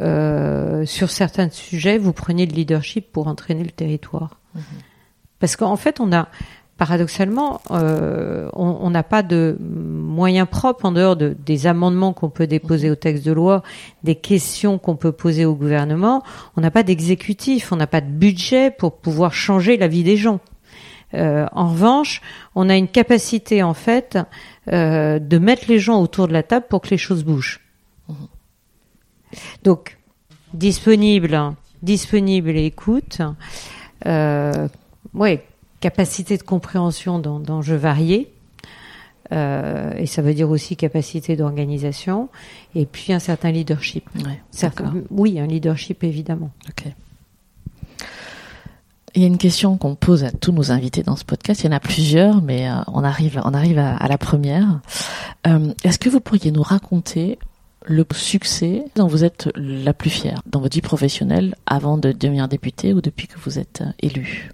[0.00, 4.40] euh, sur certains sujets, vous preniez le leadership pour entraîner le territoire.
[4.54, 4.60] Mmh.
[5.38, 6.28] Parce qu'en fait, on a
[6.76, 12.48] paradoxalement, euh, on n'a pas de moyens propres en dehors de, des amendements qu'on peut
[12.48, 13.62] déposer au texte de loi,
[14.02, 16.24] des questions qu'on peut poser au gouvernement.
[16.56, 20.16] On n'a pas d'exécutif, on n'a pas de budget pour pouvoir changer la vie des
[20.16, 20.40] gens.
[21.14, 22.22] Euh, en revanche,
[22.56, 24.18] on a une capacité en fait
[24.72, 27.60] euh, de mettre les gens autour de la table pour que les choses bougent.
[29.62, 29.98] Donc,
[30.52, 33.20] disponible, disponible et écoute.
[34.06, 34.68] Euh,
[35.14, 35.44] ouais,
[35.80, 38.32] capacité de compréhension d'enjeux variés.
[39.32, 42.28] Euh, et ça veut dire aussi capacité d'organisation
[42.74, 44.08] et puis un certain leadership.
[45.10, 46.50] oui, un leadership évidemment.
[46.68, 46.92] Ok.
[49.14, 51.62] Il y a une question qu'on pose à tous nos invités dans ce podcast.
[51.62, 54.80] Il y en a plusieurs, mais euh, on arrive, on arrive à, la première.
[55.46, 57.38] Euh, est-ce que vous pourriez nous raconter
[57.84, 62.48] le succès dont vous êtes la plus fière dans votre vie professionnelle avant de devenir
[62.48, 64.50] député ou depuis que vous êtes élu?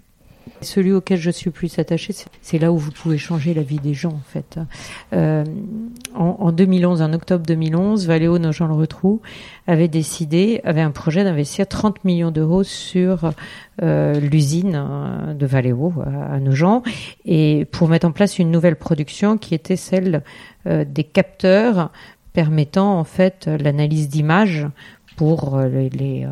[0.61, 3.95] Celui auquel je suis plus attachée, c'est là où vous pouvez changer la vie des
[3.95, 4.59] gens, en fait.
[5.13, 5.43] Euh,
[6.13, 9.21] en, 2011, en octobre 2011, Valéo Nogent-le-Retrou
[9.65, 13.31] avait décidé, avait un projet d'investir 30 millions d'euros sur
[13.81, 16.83] euh, l'usine euh, de Valéo à, Nogent
[17.25, 20.21] et pour mettre en place une nouvelle production qui était celle
[20.67, 21.89] des capteurs
[22.33, 24.67] permettant en fait l'analyse d'images
[25.17, 26.27] pour les, les,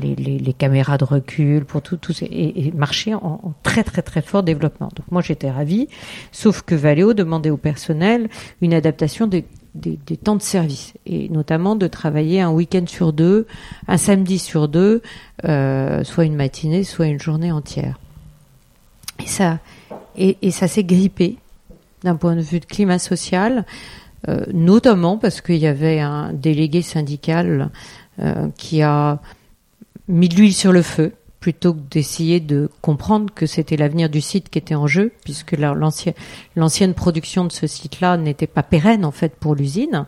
[0.00, 4.02] les, les, caméras de recul, pour tout, tout et, et marcher en, en, très très
[4.02, 4.90] très fort développement.
[4.94, 5.88] Donc moi j'étais ravie,
[6.32, 8.28] sauf que Valeo demandait au personnel
[8.60, 13.12] une adaptation des, des, des, temps de service et notamment de travailler un week-end sur
[13.12, 13.46] deux,
[13.86, 15.02] un samedi sur deux,
[15.44, 17.98] euh, soit une matinée, soit une journée entière.
[19.22, 19.58] Et ça,
[20.16, 21.36] et, et ça s'est grippé
[22.02, 23.64] d'un point de vue de climat social,
[24.26, 27.70] euh, notamment parce qu'il y avait un délégué syndical
[28.20, 29.20] euh, qui a
[30.08, 34.20] mis de l'huile sur le feu plutôt que d'essayer de comprendre que c'était l'avenir du
[34.20, 35.56] site qui était en jeu, puisque
[36.56, 40.04] l'ancienne production de ce site-là n'était pas pérenne en fait pour l'usine.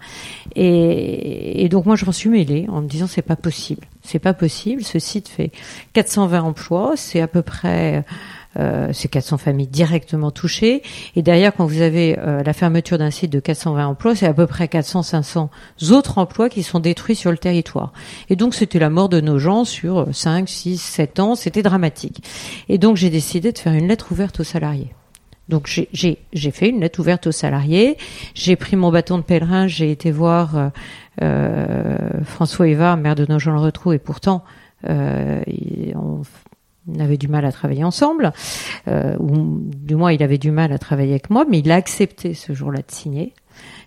[0.56, 4.18] Et, et, donc moi je m'en suis mêlée en me disant c'est pas possible, c'est
[4.18, 4.82] pas possible.
[4.82, 5.52] Ce site fait
[5.92, 8.04] 420 emplois, c'est à peu près
[8.92, 10.82] ces 400 familles directement touchées.
[11.16, 14.34] Et derrière, quand vous avez euh, la fermeture d'un site de 420 emplois, c'est à
[14.34, 15.48] peu près 400-500
[15.92, 17.92] autres emplois qui sont détruits sur le territoire.
[18.28, 21.34] Et donc, c'était la mort de nos gens sur 5, 6, 7 ans.
[21.34, 22.24] C'était dramatique.
[22.68, 24.92] Et donc, j'ai décidé de faire une lettre ouverte aux salariés
[25.48, 26.18] Donc j'ai-
[26.52, 27.96] fait une lettre ouverte aux salariés.
[28.34, 29.66] J'ai pris mon bâton de pèlerin.
[29.68, 30.68] J'ai été voir euh,
[31.22, 34.44] euh, François Évard, maire de Nogent-le-Rotrou, et pourtant
[34.88, 35.42] euh,
[35.94, 36.22] on
[36.98, 38.32] avait du mal à travailler ensemble,
[38.88, 41.76] euh, ou du moins il avait du mal à travailler avec moi, mais il a
[41.76, 43.34] accepté ce jour-là de signer.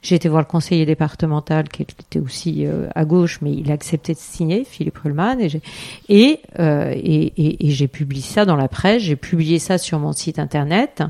[0.01, 3.73] J'ai été voir le conseiller départemental qui était aussi euh, à gauche, mais il a
[3.73, 5.61] accepté de signer, Philippe Rullmann, et j'ai
[6.09, 9.99] et, euh, et, et, et j'ai publié ça dans la presse, j'ai publié ça sur
[9.99, 11.03] mon site internet,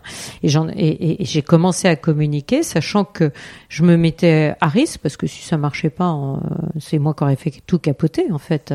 [0.43, 3.32] et, j'en, et, j'ai commencé à communiquer, sachant que
[3.69, 6.38] je me mettais à risque, parce que si ça marchait pas, euh,
[6.80, 8.73] c'est moi qui aurais fait tout capoter, en fait,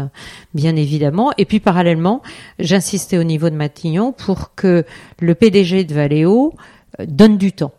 [0.54, 1.32] bien évidemment.
[1.38, 2.22] Et puis parallèlement,
[2.58, 4.84] j'insistais au niveau de Matignon pour que
[5.20, 6.54] le PDG de Valeo
[7.00, 7.72] euh, donne du temps.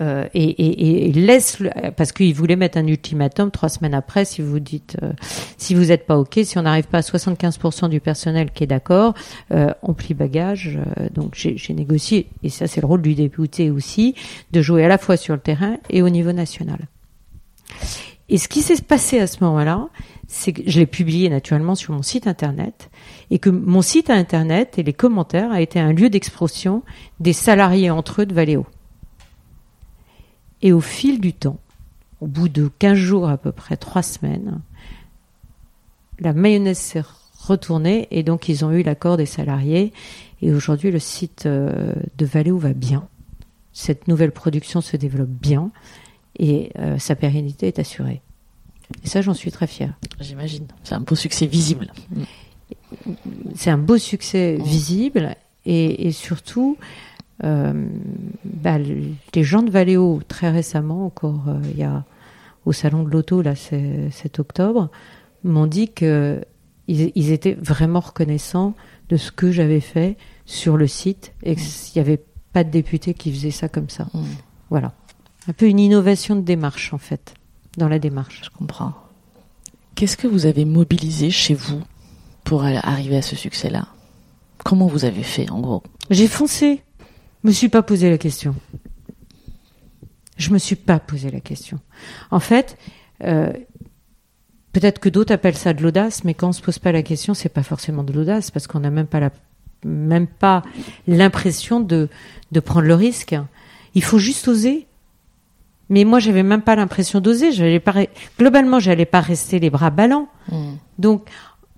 [0.00, 4.24] Euh, et, et, et laisse le- parce qu'il voulait mettre un ultimatum trois semaines après
[4.24, 5.12] si vous dites euh,
[5.56, 8.68] si vous n'êtes pas ok si on n'arrive pas à 75% du personnel qui est
[8.68, 9.14] d'accord
[9.50, 13.70] euh, on plie bagage Euh, donc j'ai négocié et ça c'est le rôle du député
[13.72, 14.14] aussi
[14.52, 16.78] de jouer à la fois sur le terrain et au niveau national.
[18.28, 19.88] Et ce qui s'est passé à ce moment-là
[20.28, 22.90] c'est que je l'ai publié naturellement sur mon site internet
[23.30, 26.82] et que mon site internet et les commentaires a été un lieu d'expression
[27.18, 28.66] des salariés entre eux de Valeo
[30.62, 31.58] et au fil du temps,
[32.20, 34.60] au bout de 15 jours à peu près, 3 semaines,
[36.20, 37.04] la mayonnaise s'est
[37.38, 39.92] retournée et donc ils ont eu l'accord des salariés.
[40.42, 43.08] Et aujourd'hui, le site euh, de Valeo va bien.
[43.72, 45.70] Cette nouvelle production se développe bien
[46.38, 48.22] et euh, sa pérennité est assurée.
[49.04, 49.94] Et ça, j'en suis très fière.
[50.20, 50.66] J'imagine.
[50.82, 51.92] C'est un beau succès visible.
[53.54, 56.78] c'est un beau succès visible et, et surtout
[57.42, 62.04] bah, le- les gens de Valeo très récemment encore euh, il y a
[62.66, 64.90] au salon de l'auto là cet octobre
[65.44, 66.40] m'ont dit que
[66.88, 68.74] ils, ils étaient vraiment reconnaissants
[69.08, 71.64] de ce que j'avais fait sur le site et qu'il
[71.96, 72.20] n'y avait
[72.52, 74.24] pas de député qui faisait ça comme ça Mm.
[74.70, 74.92] voilà
[75.46, 77.34] un peu une innovation de démarche en fait
[77.76, 78.92] dans la démarche Je comprends.
[79.94, 81.80] Qu'est-ce que vous avez mobilisé chez vous
[82.44, 83.86] pour arriver à ce succès-là?
[84.64, 85.82] Comment vous avez fait, en gros?
[86.10, 86.82] J'ai foncé.
[87.42, 88.54] Je me suis pas posé la question.
[90.36, 91.80] Je me suis pas posé la question.
[92.30, 92.76] En fait,
[93.24, 93.52] euh,
[94.72, 97.34] peut-être que d'autres appellent ça de l'audace, mais quand on se pose pas la question,
[97.34, 99.30] c'est pas forcément de l'audace parce qu'on n'a même pas la,
[99.84, 100.62] même pas
[101.06, 102.08] l'impression de
[102.52, 103.36] de prendre le risque.
[103.94, 104.86] Il faut juste oser.
[105.90, 107.52] Mais moi, j'avais même pas l'impression d'oser.
[107.52, 107.94] J'allais pas,
[108.38, 110.28] globalement, j'allais pas rester les bras ballants.
[110.50, 110.72] Mm.
[110.98, 111.28] Donc,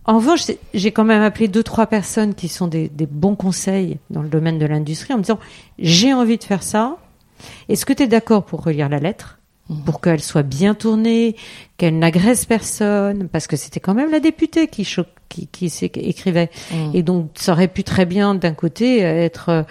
[0.05, 3.99] en revanche, j'ai quand même appelé deux, trois personnes qui sont des, des bons conseils
[4.11, 5.39] dans le domaine de l'industrie en me disant
[5.79, 6.97] j'ai envie de faire ça.
[7.69, 9.41] Est-ce que tu es d'accord pour relire la lettre?
[9.71, 9.85] Mhm.
[9.85, 11.37] pour qu'elle soit bien tournée,
[11.77, 14.85] qu'elle n'agresse personne, parce que c'était quand même la députée qui,
[15.29, 16.51] qui, écrivait.
[16.73, 16.91] Mm.
[16.95, 19.65] Et donc, ça aurait pu très bien, d'un côté, être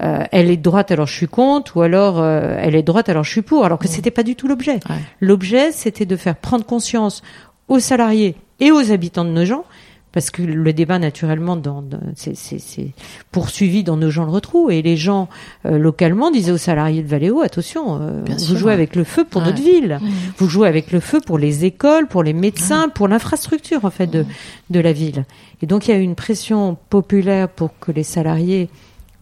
[0.00, 2.86] euh, elle est de droite alors je suis contre, ou alors euh, elle est de
[2.86, 4.78] droite alors je suis pour, alors que c'était pas du tout l'objet.
[4.88, 4.96] Ouais.
[5.20, 7.22] L'objet, c'était de faire prendre conscience
[7.68, 9.62] aux salariés et aux habitants de Nogent,
[10.10, 12.92] parce que le débat, naturellement, dans, dans- c'est- c'est c'est
[13.30, 15.28] poursuivi dans Nogent le retrou, et les gens
[15.66, 18.72] euh, localement disaient aux salariés de Valéo, attention, euh, vous sûr, jouez ouais.
[18.72, 19.48] avec le feu pour Ouais.
[19.48, 20.08] notre ville, Mm.
[20.38, 24.06] vous jouez avec le feu pour les écoles, pour les médecins, pour l'infrastructure en fait
[24.06, 24.24] de,
[24.70, 25.24] de la ville.
[25.62, 28.70] Et donc il y a eu une pression populaire pour que les salariés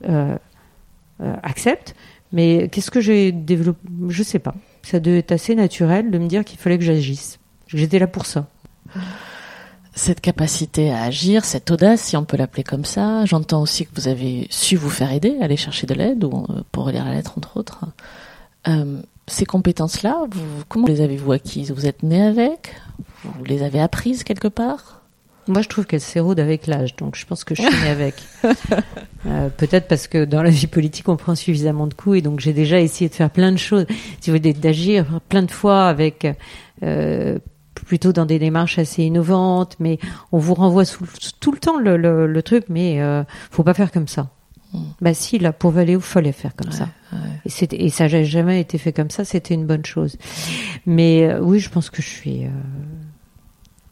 [0.08, 0.36] euh,
[1.20, 1.94] euh, acceptent.
[2.32, 3.80] Mais qu'est-ce que j'ai développé?
[4.08, 4.54] Je sais pas.
[4.82, 7.38] Ça devait être assez naturel de me dire qu'il fallait que j'agisse.
[7.68, 8.46] J'étais là pour ça.
[9.94, 13.90] Cette capacité à agir, cette audace, si on peut l'appeler comme ça, j'entends aussi que
[13.94, 17.14] vous avez su vous faire aider, aller chercher de l'aide ou euh, pour relire la
[17.14, 17.86] lettre entre autres.
[18.68, 20.26] Euh, ces compétences-là,
[20.68, 21.72] comment les avez-vous acquises?
[21.72, 22.74] Vous êtes né avec?
[23.24, 25.02] Vous les avez apprises quelque part?
[25.48, 28.14] Moi, je trouve qu'elle s'érode avec l'âge, donc je pense que je suis née avec.
[29.28, 32.38] Euh, Peut-être parce que dans la vie politique, on prend suffisamment de coups, et donc
[32.38, 33.84] j'ai déjà essayé de faire plein de choses,
[34.20, 36.28] si vous voulez, d'agir plein de fois avec
[36.84, 37.40] euh,
[37.86, 39.98] plutôt dans des démarches assez innovantes, mais
[40.32, 41.06] on vous renvoie sous-
[41.40, 44.30] tout le temps le, le- le truc, mais euh, faut pas faire comme ça.
[44.74, 44.78] Mm.
[45.00, 46.88] Bah si, là, pour Valéo, fallait faire comme ça.
[47.12, 47.18] ouais.
[47.46, 50.16] Et, et ça n'a jamais été fait comme ça, c'était une bonne chose.
[50.84, 52.44] Mais euh, oui, je pense que je suis...
[52.44, 52.50] Euh...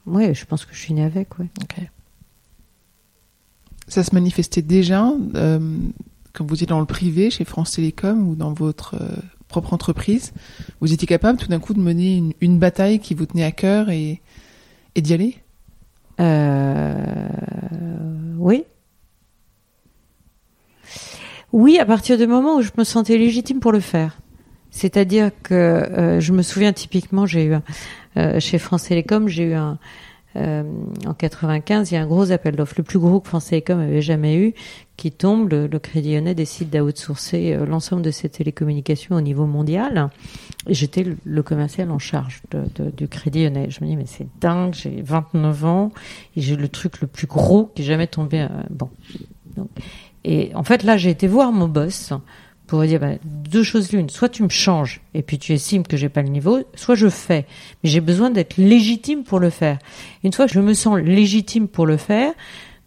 [0.06, 1.46] Ouais, je pense que je suis née avec, ouais.
[1.62, 1.76] Ok.
[3.88, 5.58] Ça se manifestait déjà euh,
[6.32, 9.08] quand vous étiez dans le privé chez France Télécom ou dans votre euh,
[9.72, 10.32] entreprise.
[10.80, 13.90] Vous étiez capable tout d'un coup de mener une, bataille qui vous tenait à cœur
[13.90, 14.20] et,
[14.94, 15.36] et d'y aller?
[16.20, 17.28] Euh,
[18.38, 18.64] oui.
[21.52, 24.18] Oui, à partir du moment où je me sentais légitime pour le faire.
[24.70, 27.62] C'est-à-dire que euh, je me souviens typiquement, j'ai eu un-
[28.16, 29.78] euh, chez France Télécom, j'ai eu un,
[30.36, 30.64] euh,
[31.06, 33.78] en 95, il y a un gros appel d'offres, le plus gros que France Télécom
[33.78, 34.54] avait jamais eu,
[34.96, 35.48] qui tombe.
[35.50, 40.10] Le, Crédit Lyonnais décide d'outsourcer euh, l'ensemble de ses télécommunications au niveau mondial.
[40.68, 42.42] J'étais le, commercial en charge
[42.96, 43.70] du Crédit Lyonnais.
[43.70, 45.92] Je me dis, mais c'est dingue, j'ai 29 ans
[46.36, 48.40] et j'ai le truc le plus gros qui est jamais tombé.
[48.40, 48.90] Euh, bon.
[50.24, 52.12] et en fait, là, j'ai été voir mon boss
[52.66, 54.08] pour dire bah, deux choses l'une.
[54.08, 57.08] Soit tu me changes et puis tu estimes que j'ai pas le niveau, soit je
[57.08, 57.46] fais.
[57.82, 59.78] Mais j'ai besoin d'être légitime pour le faire.
[60.22, 62.32] Une fois que je me sens légitime pour le faire,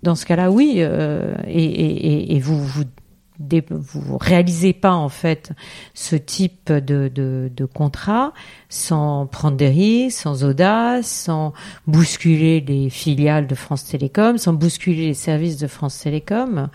[0.04, 5.52] dans ce cas-là, oui, euh, et, et, vous vous réalisez pas en fait
[5.94, 8.34] ce type de, de, de, contrat
[8.70, 11.54] sans prendre des risques, sans audace, sans
[11.86, 16.70] bousculer les filiales de France Télécom, sans bousculer les services de France Télécom.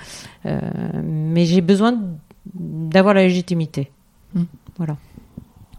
[0.47, 0.61] Euh,
[1.03, 1.99] mais j'ai besoin
[2.55, 3.91] d'avoir la légitimité.
[4.35, 4.45] Hmm.
[4.77, 4.97] Voilà.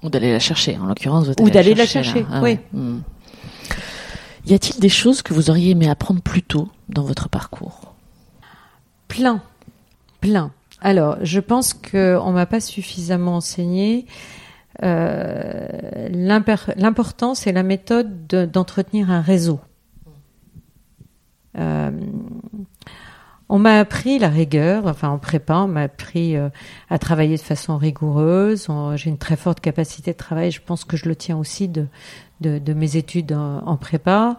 [0.03, 1.27] Ou d'aller la chercher, en l'occurrence.
[1.39, 2.59] Ou d'aller la chercher, ah oui.
[2.73, 2.99] Hmm.
[4.45, 7.93] Y a-t-il des choses que vous auriez aimé apprendre plus tôt dans votre parcours?
[9.07, 9.41] Plein,
[10.19, 10.51] plein.
[10.81, 14.05] Alors, je pense qu'on m'a pas suffisamment enseigné
[14.83, 19.61] euh, l'importance et la méthode d'entretenir un réseau.
[21.57, 21.91] Euh,
[23.53, 26.49] on m'a appris la rigueur, enfin en prépa, on m'a appris euh,
[26.89, 28.67] à travailler de façon rigoureuse.
[28.95, 30.49] J'ai une très forte capacité de travail.
[30.49, 31.85] Je pense que je le tiens aussi de,
[32.43, 34.37] de, mes études en, prépa,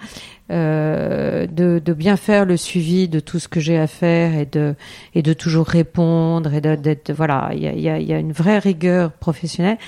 [0.50, 4.74] euh, de, bien faire le suivi de tout ce que j'ai à faire et de,
[5.14, 9.78] et de toujours répondre et d'être voilà, il y a, une vraie rigueur professionnelle.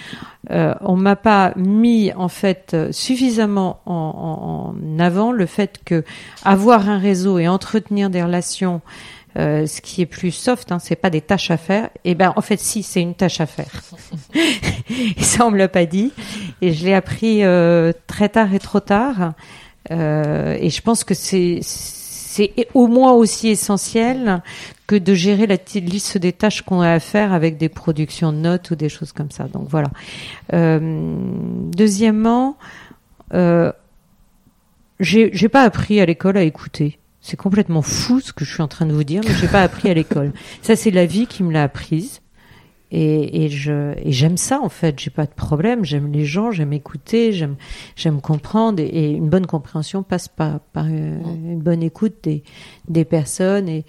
[0.51, 6.05] Euh, on m'a pas mis en fait suffisamment en, en, avant le fait que
[6.45, 8.81] avoir un réseau et entretenir des relations
[9.37, 11.87] euh, ce qui est plus soft, hein, c'est pas des tâches à faire.
[12.05, 13.83] Et eh ben en fait si, c'est une tâche à faire.
[15.19, 16.13] ça on me l'a pas dit,
[16.63, 19.35] et je l'ai appris euh, très tard et trop tard.
[19.91, 21.61] Euh, et je pense que c'est
[22.73, 24.43] au moins aussi essentiel
[24.87, 28.39] que de gérer la liste des tâches qu'on a à faire avec des productions de
[28.39, 29.49] notes ou des choses comme ça.
[29.49, 29.91] Donc voilà.
[30.51, 32.57] Deuxièmement,
[35.01, 36.99] j'ai pas appris à l'école à écouter.
[37.27, 39.63] C'est complètement fou ce que je suis en train de vous dire, mais j'ai pas
[39.63, 40.33] appris à l'école.
[40.63, 42.21] Ça, c'est la vie qui me l'a apprise.
[42.93, 44.97] Et, et je et j'aime ça en fait.
[45.01, 45.85] J'ai pas de problème.
[45.85, 47.57] J'aime les gens, j'aime écouter, j'aime
[47.97, 48.81] j'aime comprendre.
[48.81, 52.45] Et, une bonne compréhension passe par par une, bonne écoute des
[52.87, 53.69] des personnes.
[53.69, 53.85] Et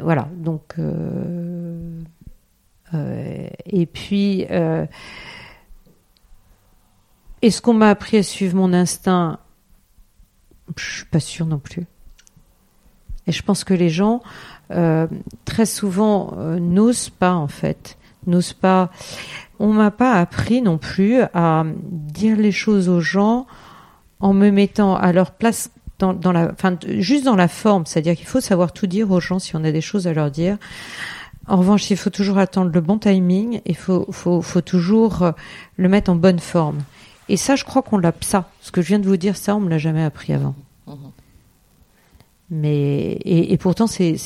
[0.00, 0.28] voilà.
[0.36, 2.02] Donc euh,
[2.94, 4.84] euh, et puis euh,
[7.40, 9.38] est-ce qu'on m'a appris à suivre mon instinct?
[10.76, 11.86] Je suis pas sûre non plus.
[13.30, 14.22] Et je pense que les gens,
[14.72, 15.06] euh,
[15.44, 17.96] très souvent, euh, n'osent pas, en fait.
[18.26, 18.90] N'osent pas.
[19.60, 23.46] On m'a pas appris non plus à dire les choses aux gens
[24.18, 25.70] en me mettant à leur place
[26.88, 27.86] juste dans la forme.
[27.86, 30.32] C'est-à-dire qu'il faut savoir tout dire aux gens si on a des choses à leur
[30.32, 30.56] dire.
[31.46, 33.60] En revanche, il faut toujours attendre le bon timing.
[33.76, 35.30] Faut, faut toujours euh,
[35.76, 36.80] le mettre en bonne forme.
[37.28, 38.50] Et ça, je crois qu'on l'a, ça.
[38.60, 40.56] Ce que je viens de vous dire, ça, on me l'a jamais appris avant.
[42.50, 44.16] Mais et, et pourtant c'est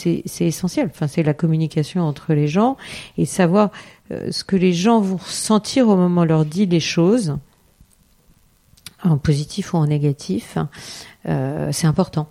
[0.40, 0.88] essentiel.
[0.90, 2.76] Enfin, c'est la communication entre les gens
[3.18, 3.70] et savoir
[4.10, 7.37] euh, ce que les gens vont ressentir au moment où on leur dit les choses,
[9.02, 10.58] en positif ou en négatif.
[11.26, 12.28] Euh, c'est important.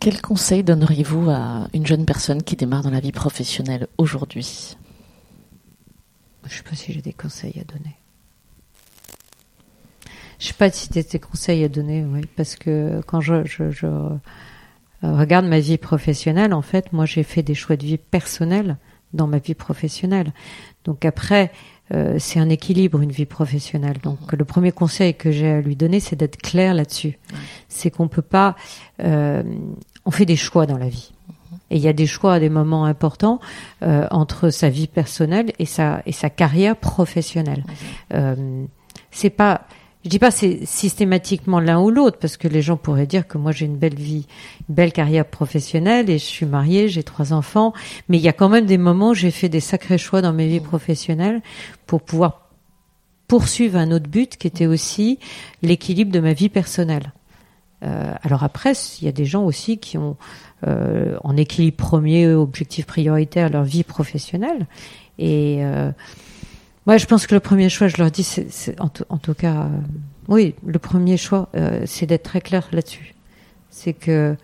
[0.00, 4.76] Quel conseil donneriez-vous à une jeune personne qui démarre dans la vie professionnelle aujourd'hui?
[6.44, 8.01] Je ne sais pas si j'ai des conseils à donner.
[10.42, 13.70] Je sais pas si tu des conseils à donner, oui, parce que quand je, je,
[13.70, 14.18] je, euh,
[15.02, 18.76] regarde ma vie professionnelle, en fait, moi j'ai fait des choix de vie personnels
[19.12, 20.32] dans ma vie professionnelle.
[20.84, 21.52] Donc après,
[21.94, 23.98] euh, c'est un équilibre une vie professionnelle.
[24.02, 27.20] Donc le premier conseil que j'ai à lui donner, c'est d'être clair là-dessus.
[27.68, 28.56] C'est qu'on peut pas,
[29.04, 29.44] euh,
[30.04, 31.12] on fait des choix dans la vie.
[31.70, 33.38] Et il y a des choix à des moments importants
[33.84, 37.64] euh, entre sa vie personnelle et sa et sa carrière professionnelle.
[38.12, 38.64] Euh,
[39.12, 39.68] c'est pas
[40.04, 43.38] je dis pas c'est systématiquement l'un ou l'autre parce que les gens pourraient dire que
[43.38, 44.26] moi j'ai une belle vie,
[44.68, 47.72] une belle carrière professionnelle et je suis mariée, j'ai trois enfants,
[48.08, 50.32] mais il y a quand même des moments où j'ai fait des sacrés choix dans
[50.32, 51.40] mes vies professionnelles
[51.86, 52.50] pour pouvoir
[53.28, 55.18] poursuivre un autre but qui était aussi
[55.62, 57.12] l'équilibre de ma vie personnelle.
[57.84, 60.16] Euh, alors après, il y a des gens aussi qui ont
[60.66, 64.66] euh, en équilibre premier, objectif prioritaire leur vie professionnelle
[65.18, 65.90] et euh,
[66.86, 69.68] moi, je pense que le premier choix, je leur dis, c'est, en, tout cas, euh,
[70.28, 73.14] oui, le premier choix, euh, c'est d'être très clair là-dessus.
[73.70, 74.36] C'est que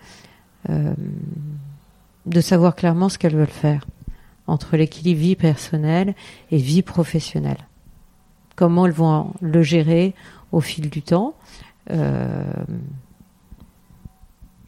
[0.71, 0.95] euh,
[2.27, 3.87] de savoir clairement ce qu'elles veulent faire
[4.47, 6.15] entre l'équilibre vie personnelle
[6.51, 7.59] et vie professionnelle.
[8.57, 10.15] comment elles vont le gérer
[10.51, 11.35] au fil du temps.
[11.91, 12.43] Euh,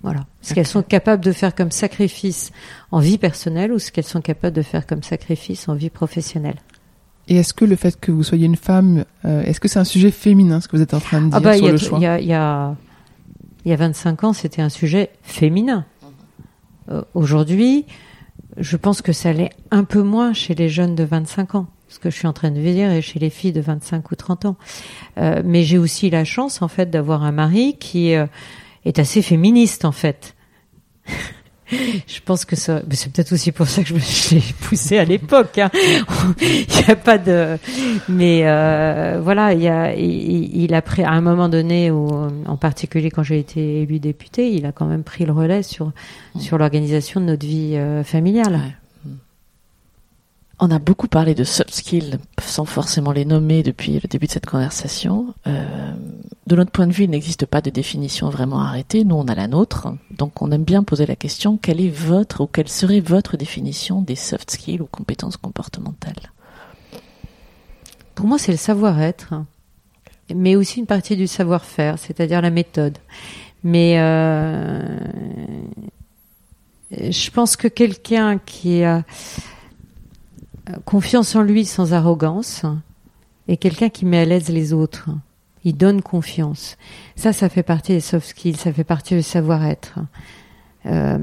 [0.03, 0.27] voilà.
[0.43, 2.53] Ce qu'elles sont capables de faire comme sacrifice
[2.91, 6.57] en vie personnelle ou ce qu'elles sont capables de faire comme sacrifice en vie professionnelle?
[7.31, 9.85] Et est-ce que le fait que vous soyez une femme, euh, est-ce que c'est un
[9.85, 11.79] sujet féminin, ce que vous êtes en train de dire ah bah, sur a, le
[11.79, 12.75] choix Il y a, y, a,
[13.65, 15.87] y a 25 ans, c'était un sujet féminin.
[16.91, 17.87] Euh, Aujourd'hui,
[18.57, 21.69] je pense que ça l'est un peu moins chez les jeunes de 25 ans.
[21.89, 24.17] Ce que je suis en train de dire et chez les filles de 25 ou
[24.17, 24.57] 30 ans.
[25.19, 29.85] Euh, mais j'ai aussi la chance, en fait, d'avoir un mari qui est assez féministe,
[29.85, 30.35] en fait.
[31.71, 35.05] Je pense que ça, c'est peut-être aussi pour ça que je me suis épousée à
[35.05, 35.59] l'époque.
[35.59, 35.71] Hein.
[36.41, 37.57] il n'y a pas de,
[38.09, 42.09] mais euh, voilà, il, y a, il, il, a pris à un moment donné, où,
[42.47, 45.93] en particulier quand j'ai été élue députée, il a quand même pris le relais sur
[46.35, 46.41] mmh.
[46.41, 48.55] sur l'organisation de notre vie euh, familiale.
[48.55, 48.80] Ouais.
[50.63, 54.33] On a beaucoup parlé de soft skills sans forcément les nommer depuis le début de
[54.33, 55.33] cette conversation.
[55.47, 55.65] Euh,
[56.47, 59.05] de notre point de vue, il n'existe pas de définition vraiment arrêtée.
[59.05, 59.89] Nous, on a la nôtre.
[60.11, 64.03] Donc, on aime bien poser la question quelle est votre ou quelle serait votre définition
[64.03, 66.31] des soft skills ou compétences comportementales?
[68.15, 69.33] Pour moi, c'est le savoir-être,
[70.35, 72.99] mais aussi une partie du savoir-faire, c'est-à-dire la méthode.
[73.65, 74.99] Mais euh,
[76.91, 79.05] je pense que quelqu'un qui a
[80.85, 82.65] confiance en lui sans arrogance
[83.49, 85.11] et quelqu'un qui met à l'aise les autres.
[85.65, 86.79] Il donne confiance.
[87.17, 89.99] Ça, ça fait partie des soft skills, ça fait partie du savoir-être.
[90.87, 91.19] Euh...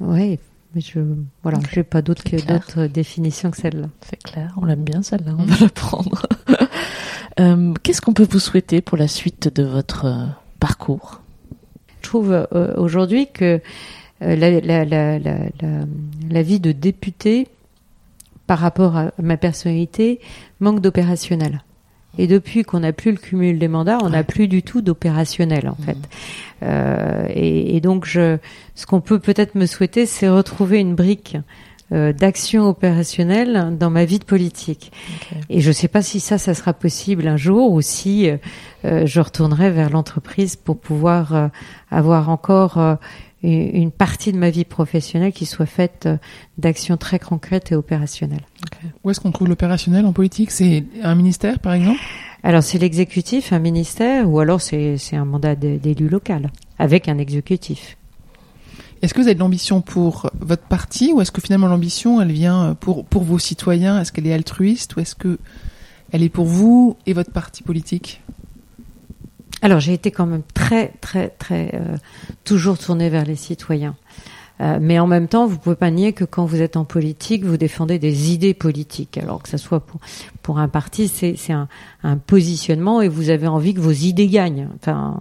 [0.00, 0.38] Oui,
[0.74, 1.00] mais je
[1.42, 3.88] voilà, j'ai pas d'autres d'autres définitions que celle-là.
[4.02, 6.26] C'est clair, on l'aime bien celle-là, on va la prendre.
[7.40, 10.26] euh, Qu'est-ce qu'on peut vous souhaiter pour la suite de votre euh,
[10.60, 11.22] parcours?
[12.02, 13.60] Je trouve euh, aujourd'hui que
[14.20, 17.48] la, la, la, la, vie de député
[18.46, 20.20] par rapport à ma personnalité
[20.60, 21.62] manque d'opérationnel.
[22.18, 25.68] Et depuis qu'on n'a plus le cumul des mandats, on n'a plus du tout d'opérationnel
[25.68, 25.98] en fait.
[26.62, 28.38] Euh, et, et, donc, je,
[28.74, 31.36] ce qu'on peut peut-être me souhaiter, c'est retrouver une brique
[31.92, 34.90] euh, d'action opérationnelle dans ma vie de politique.
[35.16, 35.40] Okay.
[35.50, 38.28] Et je ne sais pas si ça, ça sera possible un jour ou si
[38.86, 41.48] euh, je retournerai vers l'entreprise pour pouvoir euh,
[41.90, 42.94] avoir encore euh,
[43.52, 46.08] une partie de ma vie professionnelle qui soit faite
[46.58, 48.46] d'actions très concrètes et opérationnelles.
[48.66, 48.88] Okay.
[49.04, 50.50] Où est-ce qu'on trouve l'opérationnel en politique?
[50.50, 52.00] C'est un ministère, par exemple?
[52.42, 57.96] Alors, c'est l'exécutif, un ministère, ou alors c'est un mandat d'élu local, avec un exécutif.
[59.02, 62.32] Est-ce que vous avez de l'ambition pour votre parti, ou est-ce que finalement l'ambition, elle
[62.32, 64.00] vient pour, pour vos citoyens?
[64.00, 65.38] Est-ce qu'elle est altruiste, ou est-ce que
[66.12, 68.22] elle est pour vous et votre parti politique?
[69.62, 71.96] Alors j'ai été quand même très très très euh,
[72.44, 73.96] toujours tournée vers les citoyens.
[74.62, 77.44] Euh, mais en même temps, vous pouvez pas nier que quand vous êtes en politique,
[77.44, 79.18] vous défendez des idées politiques.
[79.18, 80.00] Alors que ça soit pour
[80.42, 81.68] pour un parti, c'est un,
[82.02, 84.68] un positionnement et vous avez envie que vos idées gagnent.
[84.76, 85.18] Enfin,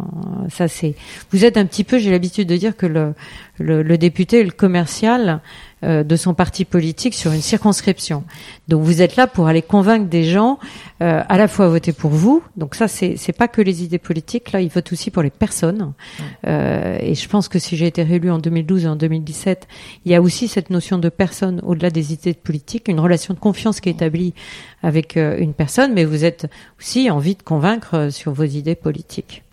[0.49, 0.95] ça c'est.
[1.32, 1.99] Vous êtes un petit peu.
[1.99, 3.13] J'ai l'habitude de dire que le
[3.57, 5.41] le, le député, le commercial
[5.86, 8.23] euh, de son parti politique sur une circonscription.
[8.67, 10.57] Donc vous êtes là pour aller convaincre des gens
[11.01, 12.41] euh, à la fois à voter pour vous.
[12.57, 14.51] Donc ça c'est c'est pas que les idées politiques.
[14.51, 15.93] Là, ils votent aussi pour les personnes.
[16.47, 19.67] Euh, et je pense que si j'ai été réélu en 2012 et en 2017,
[20.05, 23.39] il y a aussi cette notion de personne au-delà des idées politiques, une relation de
[23.39, 24.33] confiance qui est établie
[24.81, 26.47] avec une personne, mais vous êtes
[26.79, 29.43] aussi envie de convaincre sur vos idées politiques.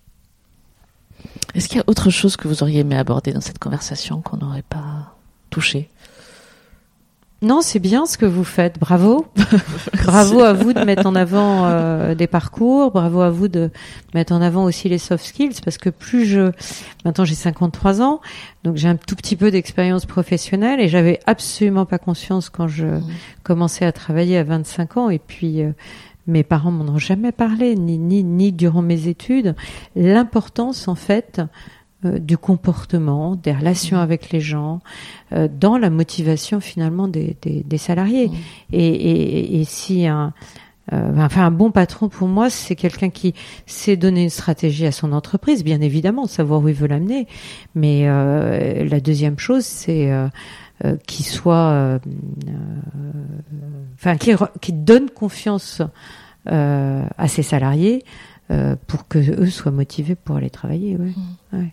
[1.55, 4.39] Est-ce qu'il y a autre chose que vous auriez aimé aborder dans cette conversation qu'on
[4.39, 5.17] n'aurait pas
[5.51, 5.89] touché
[7.43, 8.79] non, c'est bien ce que vous faites.
[8.79, 9.27] Bravo.
[10.05, 12.93] bravo à vous de mettre en avant euh, des parcours.
[12.93, 13.71] Bravo à vous de
[14.15, 16.53] mettre en avant aussi les soft skills parce que plus je,
[17.05, 18.21] maintenant j'ai 53 ans,
[18.63, 22.87] donc j'ai un tout petit peu d'expérience professionnelle et j'avais absolument pas conscience quand je
[22.87, 23.03] mmh.
[23.43, 25.73] commençais à travailler à 25 ans et puis euh,
[26.29, 29.57] mes parents m'en ont jamais parlé, ni, ni, ni durant mes études,
[29.97, 31.41] l'importance en fait
[32.05, 34.01] euh, du comportement, des relations mmh.
[34.01, 34.81] avec les gens,
[35.33, 38.29] euh, dans la motivation finalement des, des, des salariés.
[38.29, 38.35] Mmh.
[38.73, 40.33] Et, et, et, si un,
[40.93, 43.35] euh, enfin, un bon patron pour moi, c'est quelqu'un qui
[43.67, 47.29] sait donner une stratégie à son entreprise, bien évidemment, savoir où il veut l'amener.
[47.75, 50.29] Mais euh, la deuxième chose, c'est euh,
[51.07, 52.01] qu'il soit,
[53.95, 55.83] enfin, qui, qui donne confiance
[56.47, 58.03] à ses salariés
[58.89, 60.97] pour que eux soient motivés pour aller travailler.
[60.97, 61.13] Ouais.
[61.53, 61.57] Mmh.
[61.57, 61.73] ouais.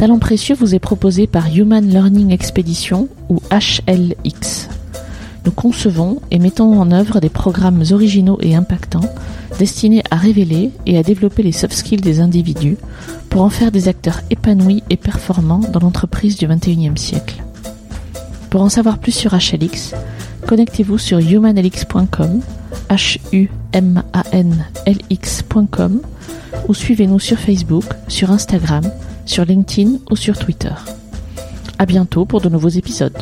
[0.00, 4.70] Talent Précieux vous est proposé par Human Learning Expedition ou HLX.
[5.44, 9.12] Nous concevons et mettons en œuvre des programmes originaux et impactants
[9.58, 12.78] destinés à révéler et à développer les soft skills des individus
[13.28, 17.42] pour en faire des acteurs épanouis et performants dans l'entreprise du XXIe siècle.
[18.48, 19.92] Pour en savoir plus sur HLX,
[20.46, 22.40] connectez-vous sur humanlx.com,
[22.88, 23.50] h u
[26.68, 28.90] ou suivez-nous sur Facebook, sur Instagram,
[29.30, 30.72] sur LinkedIn ou sur Twitter.
[31.78, 33.16] À bientôt pour de nouveaux épisodes.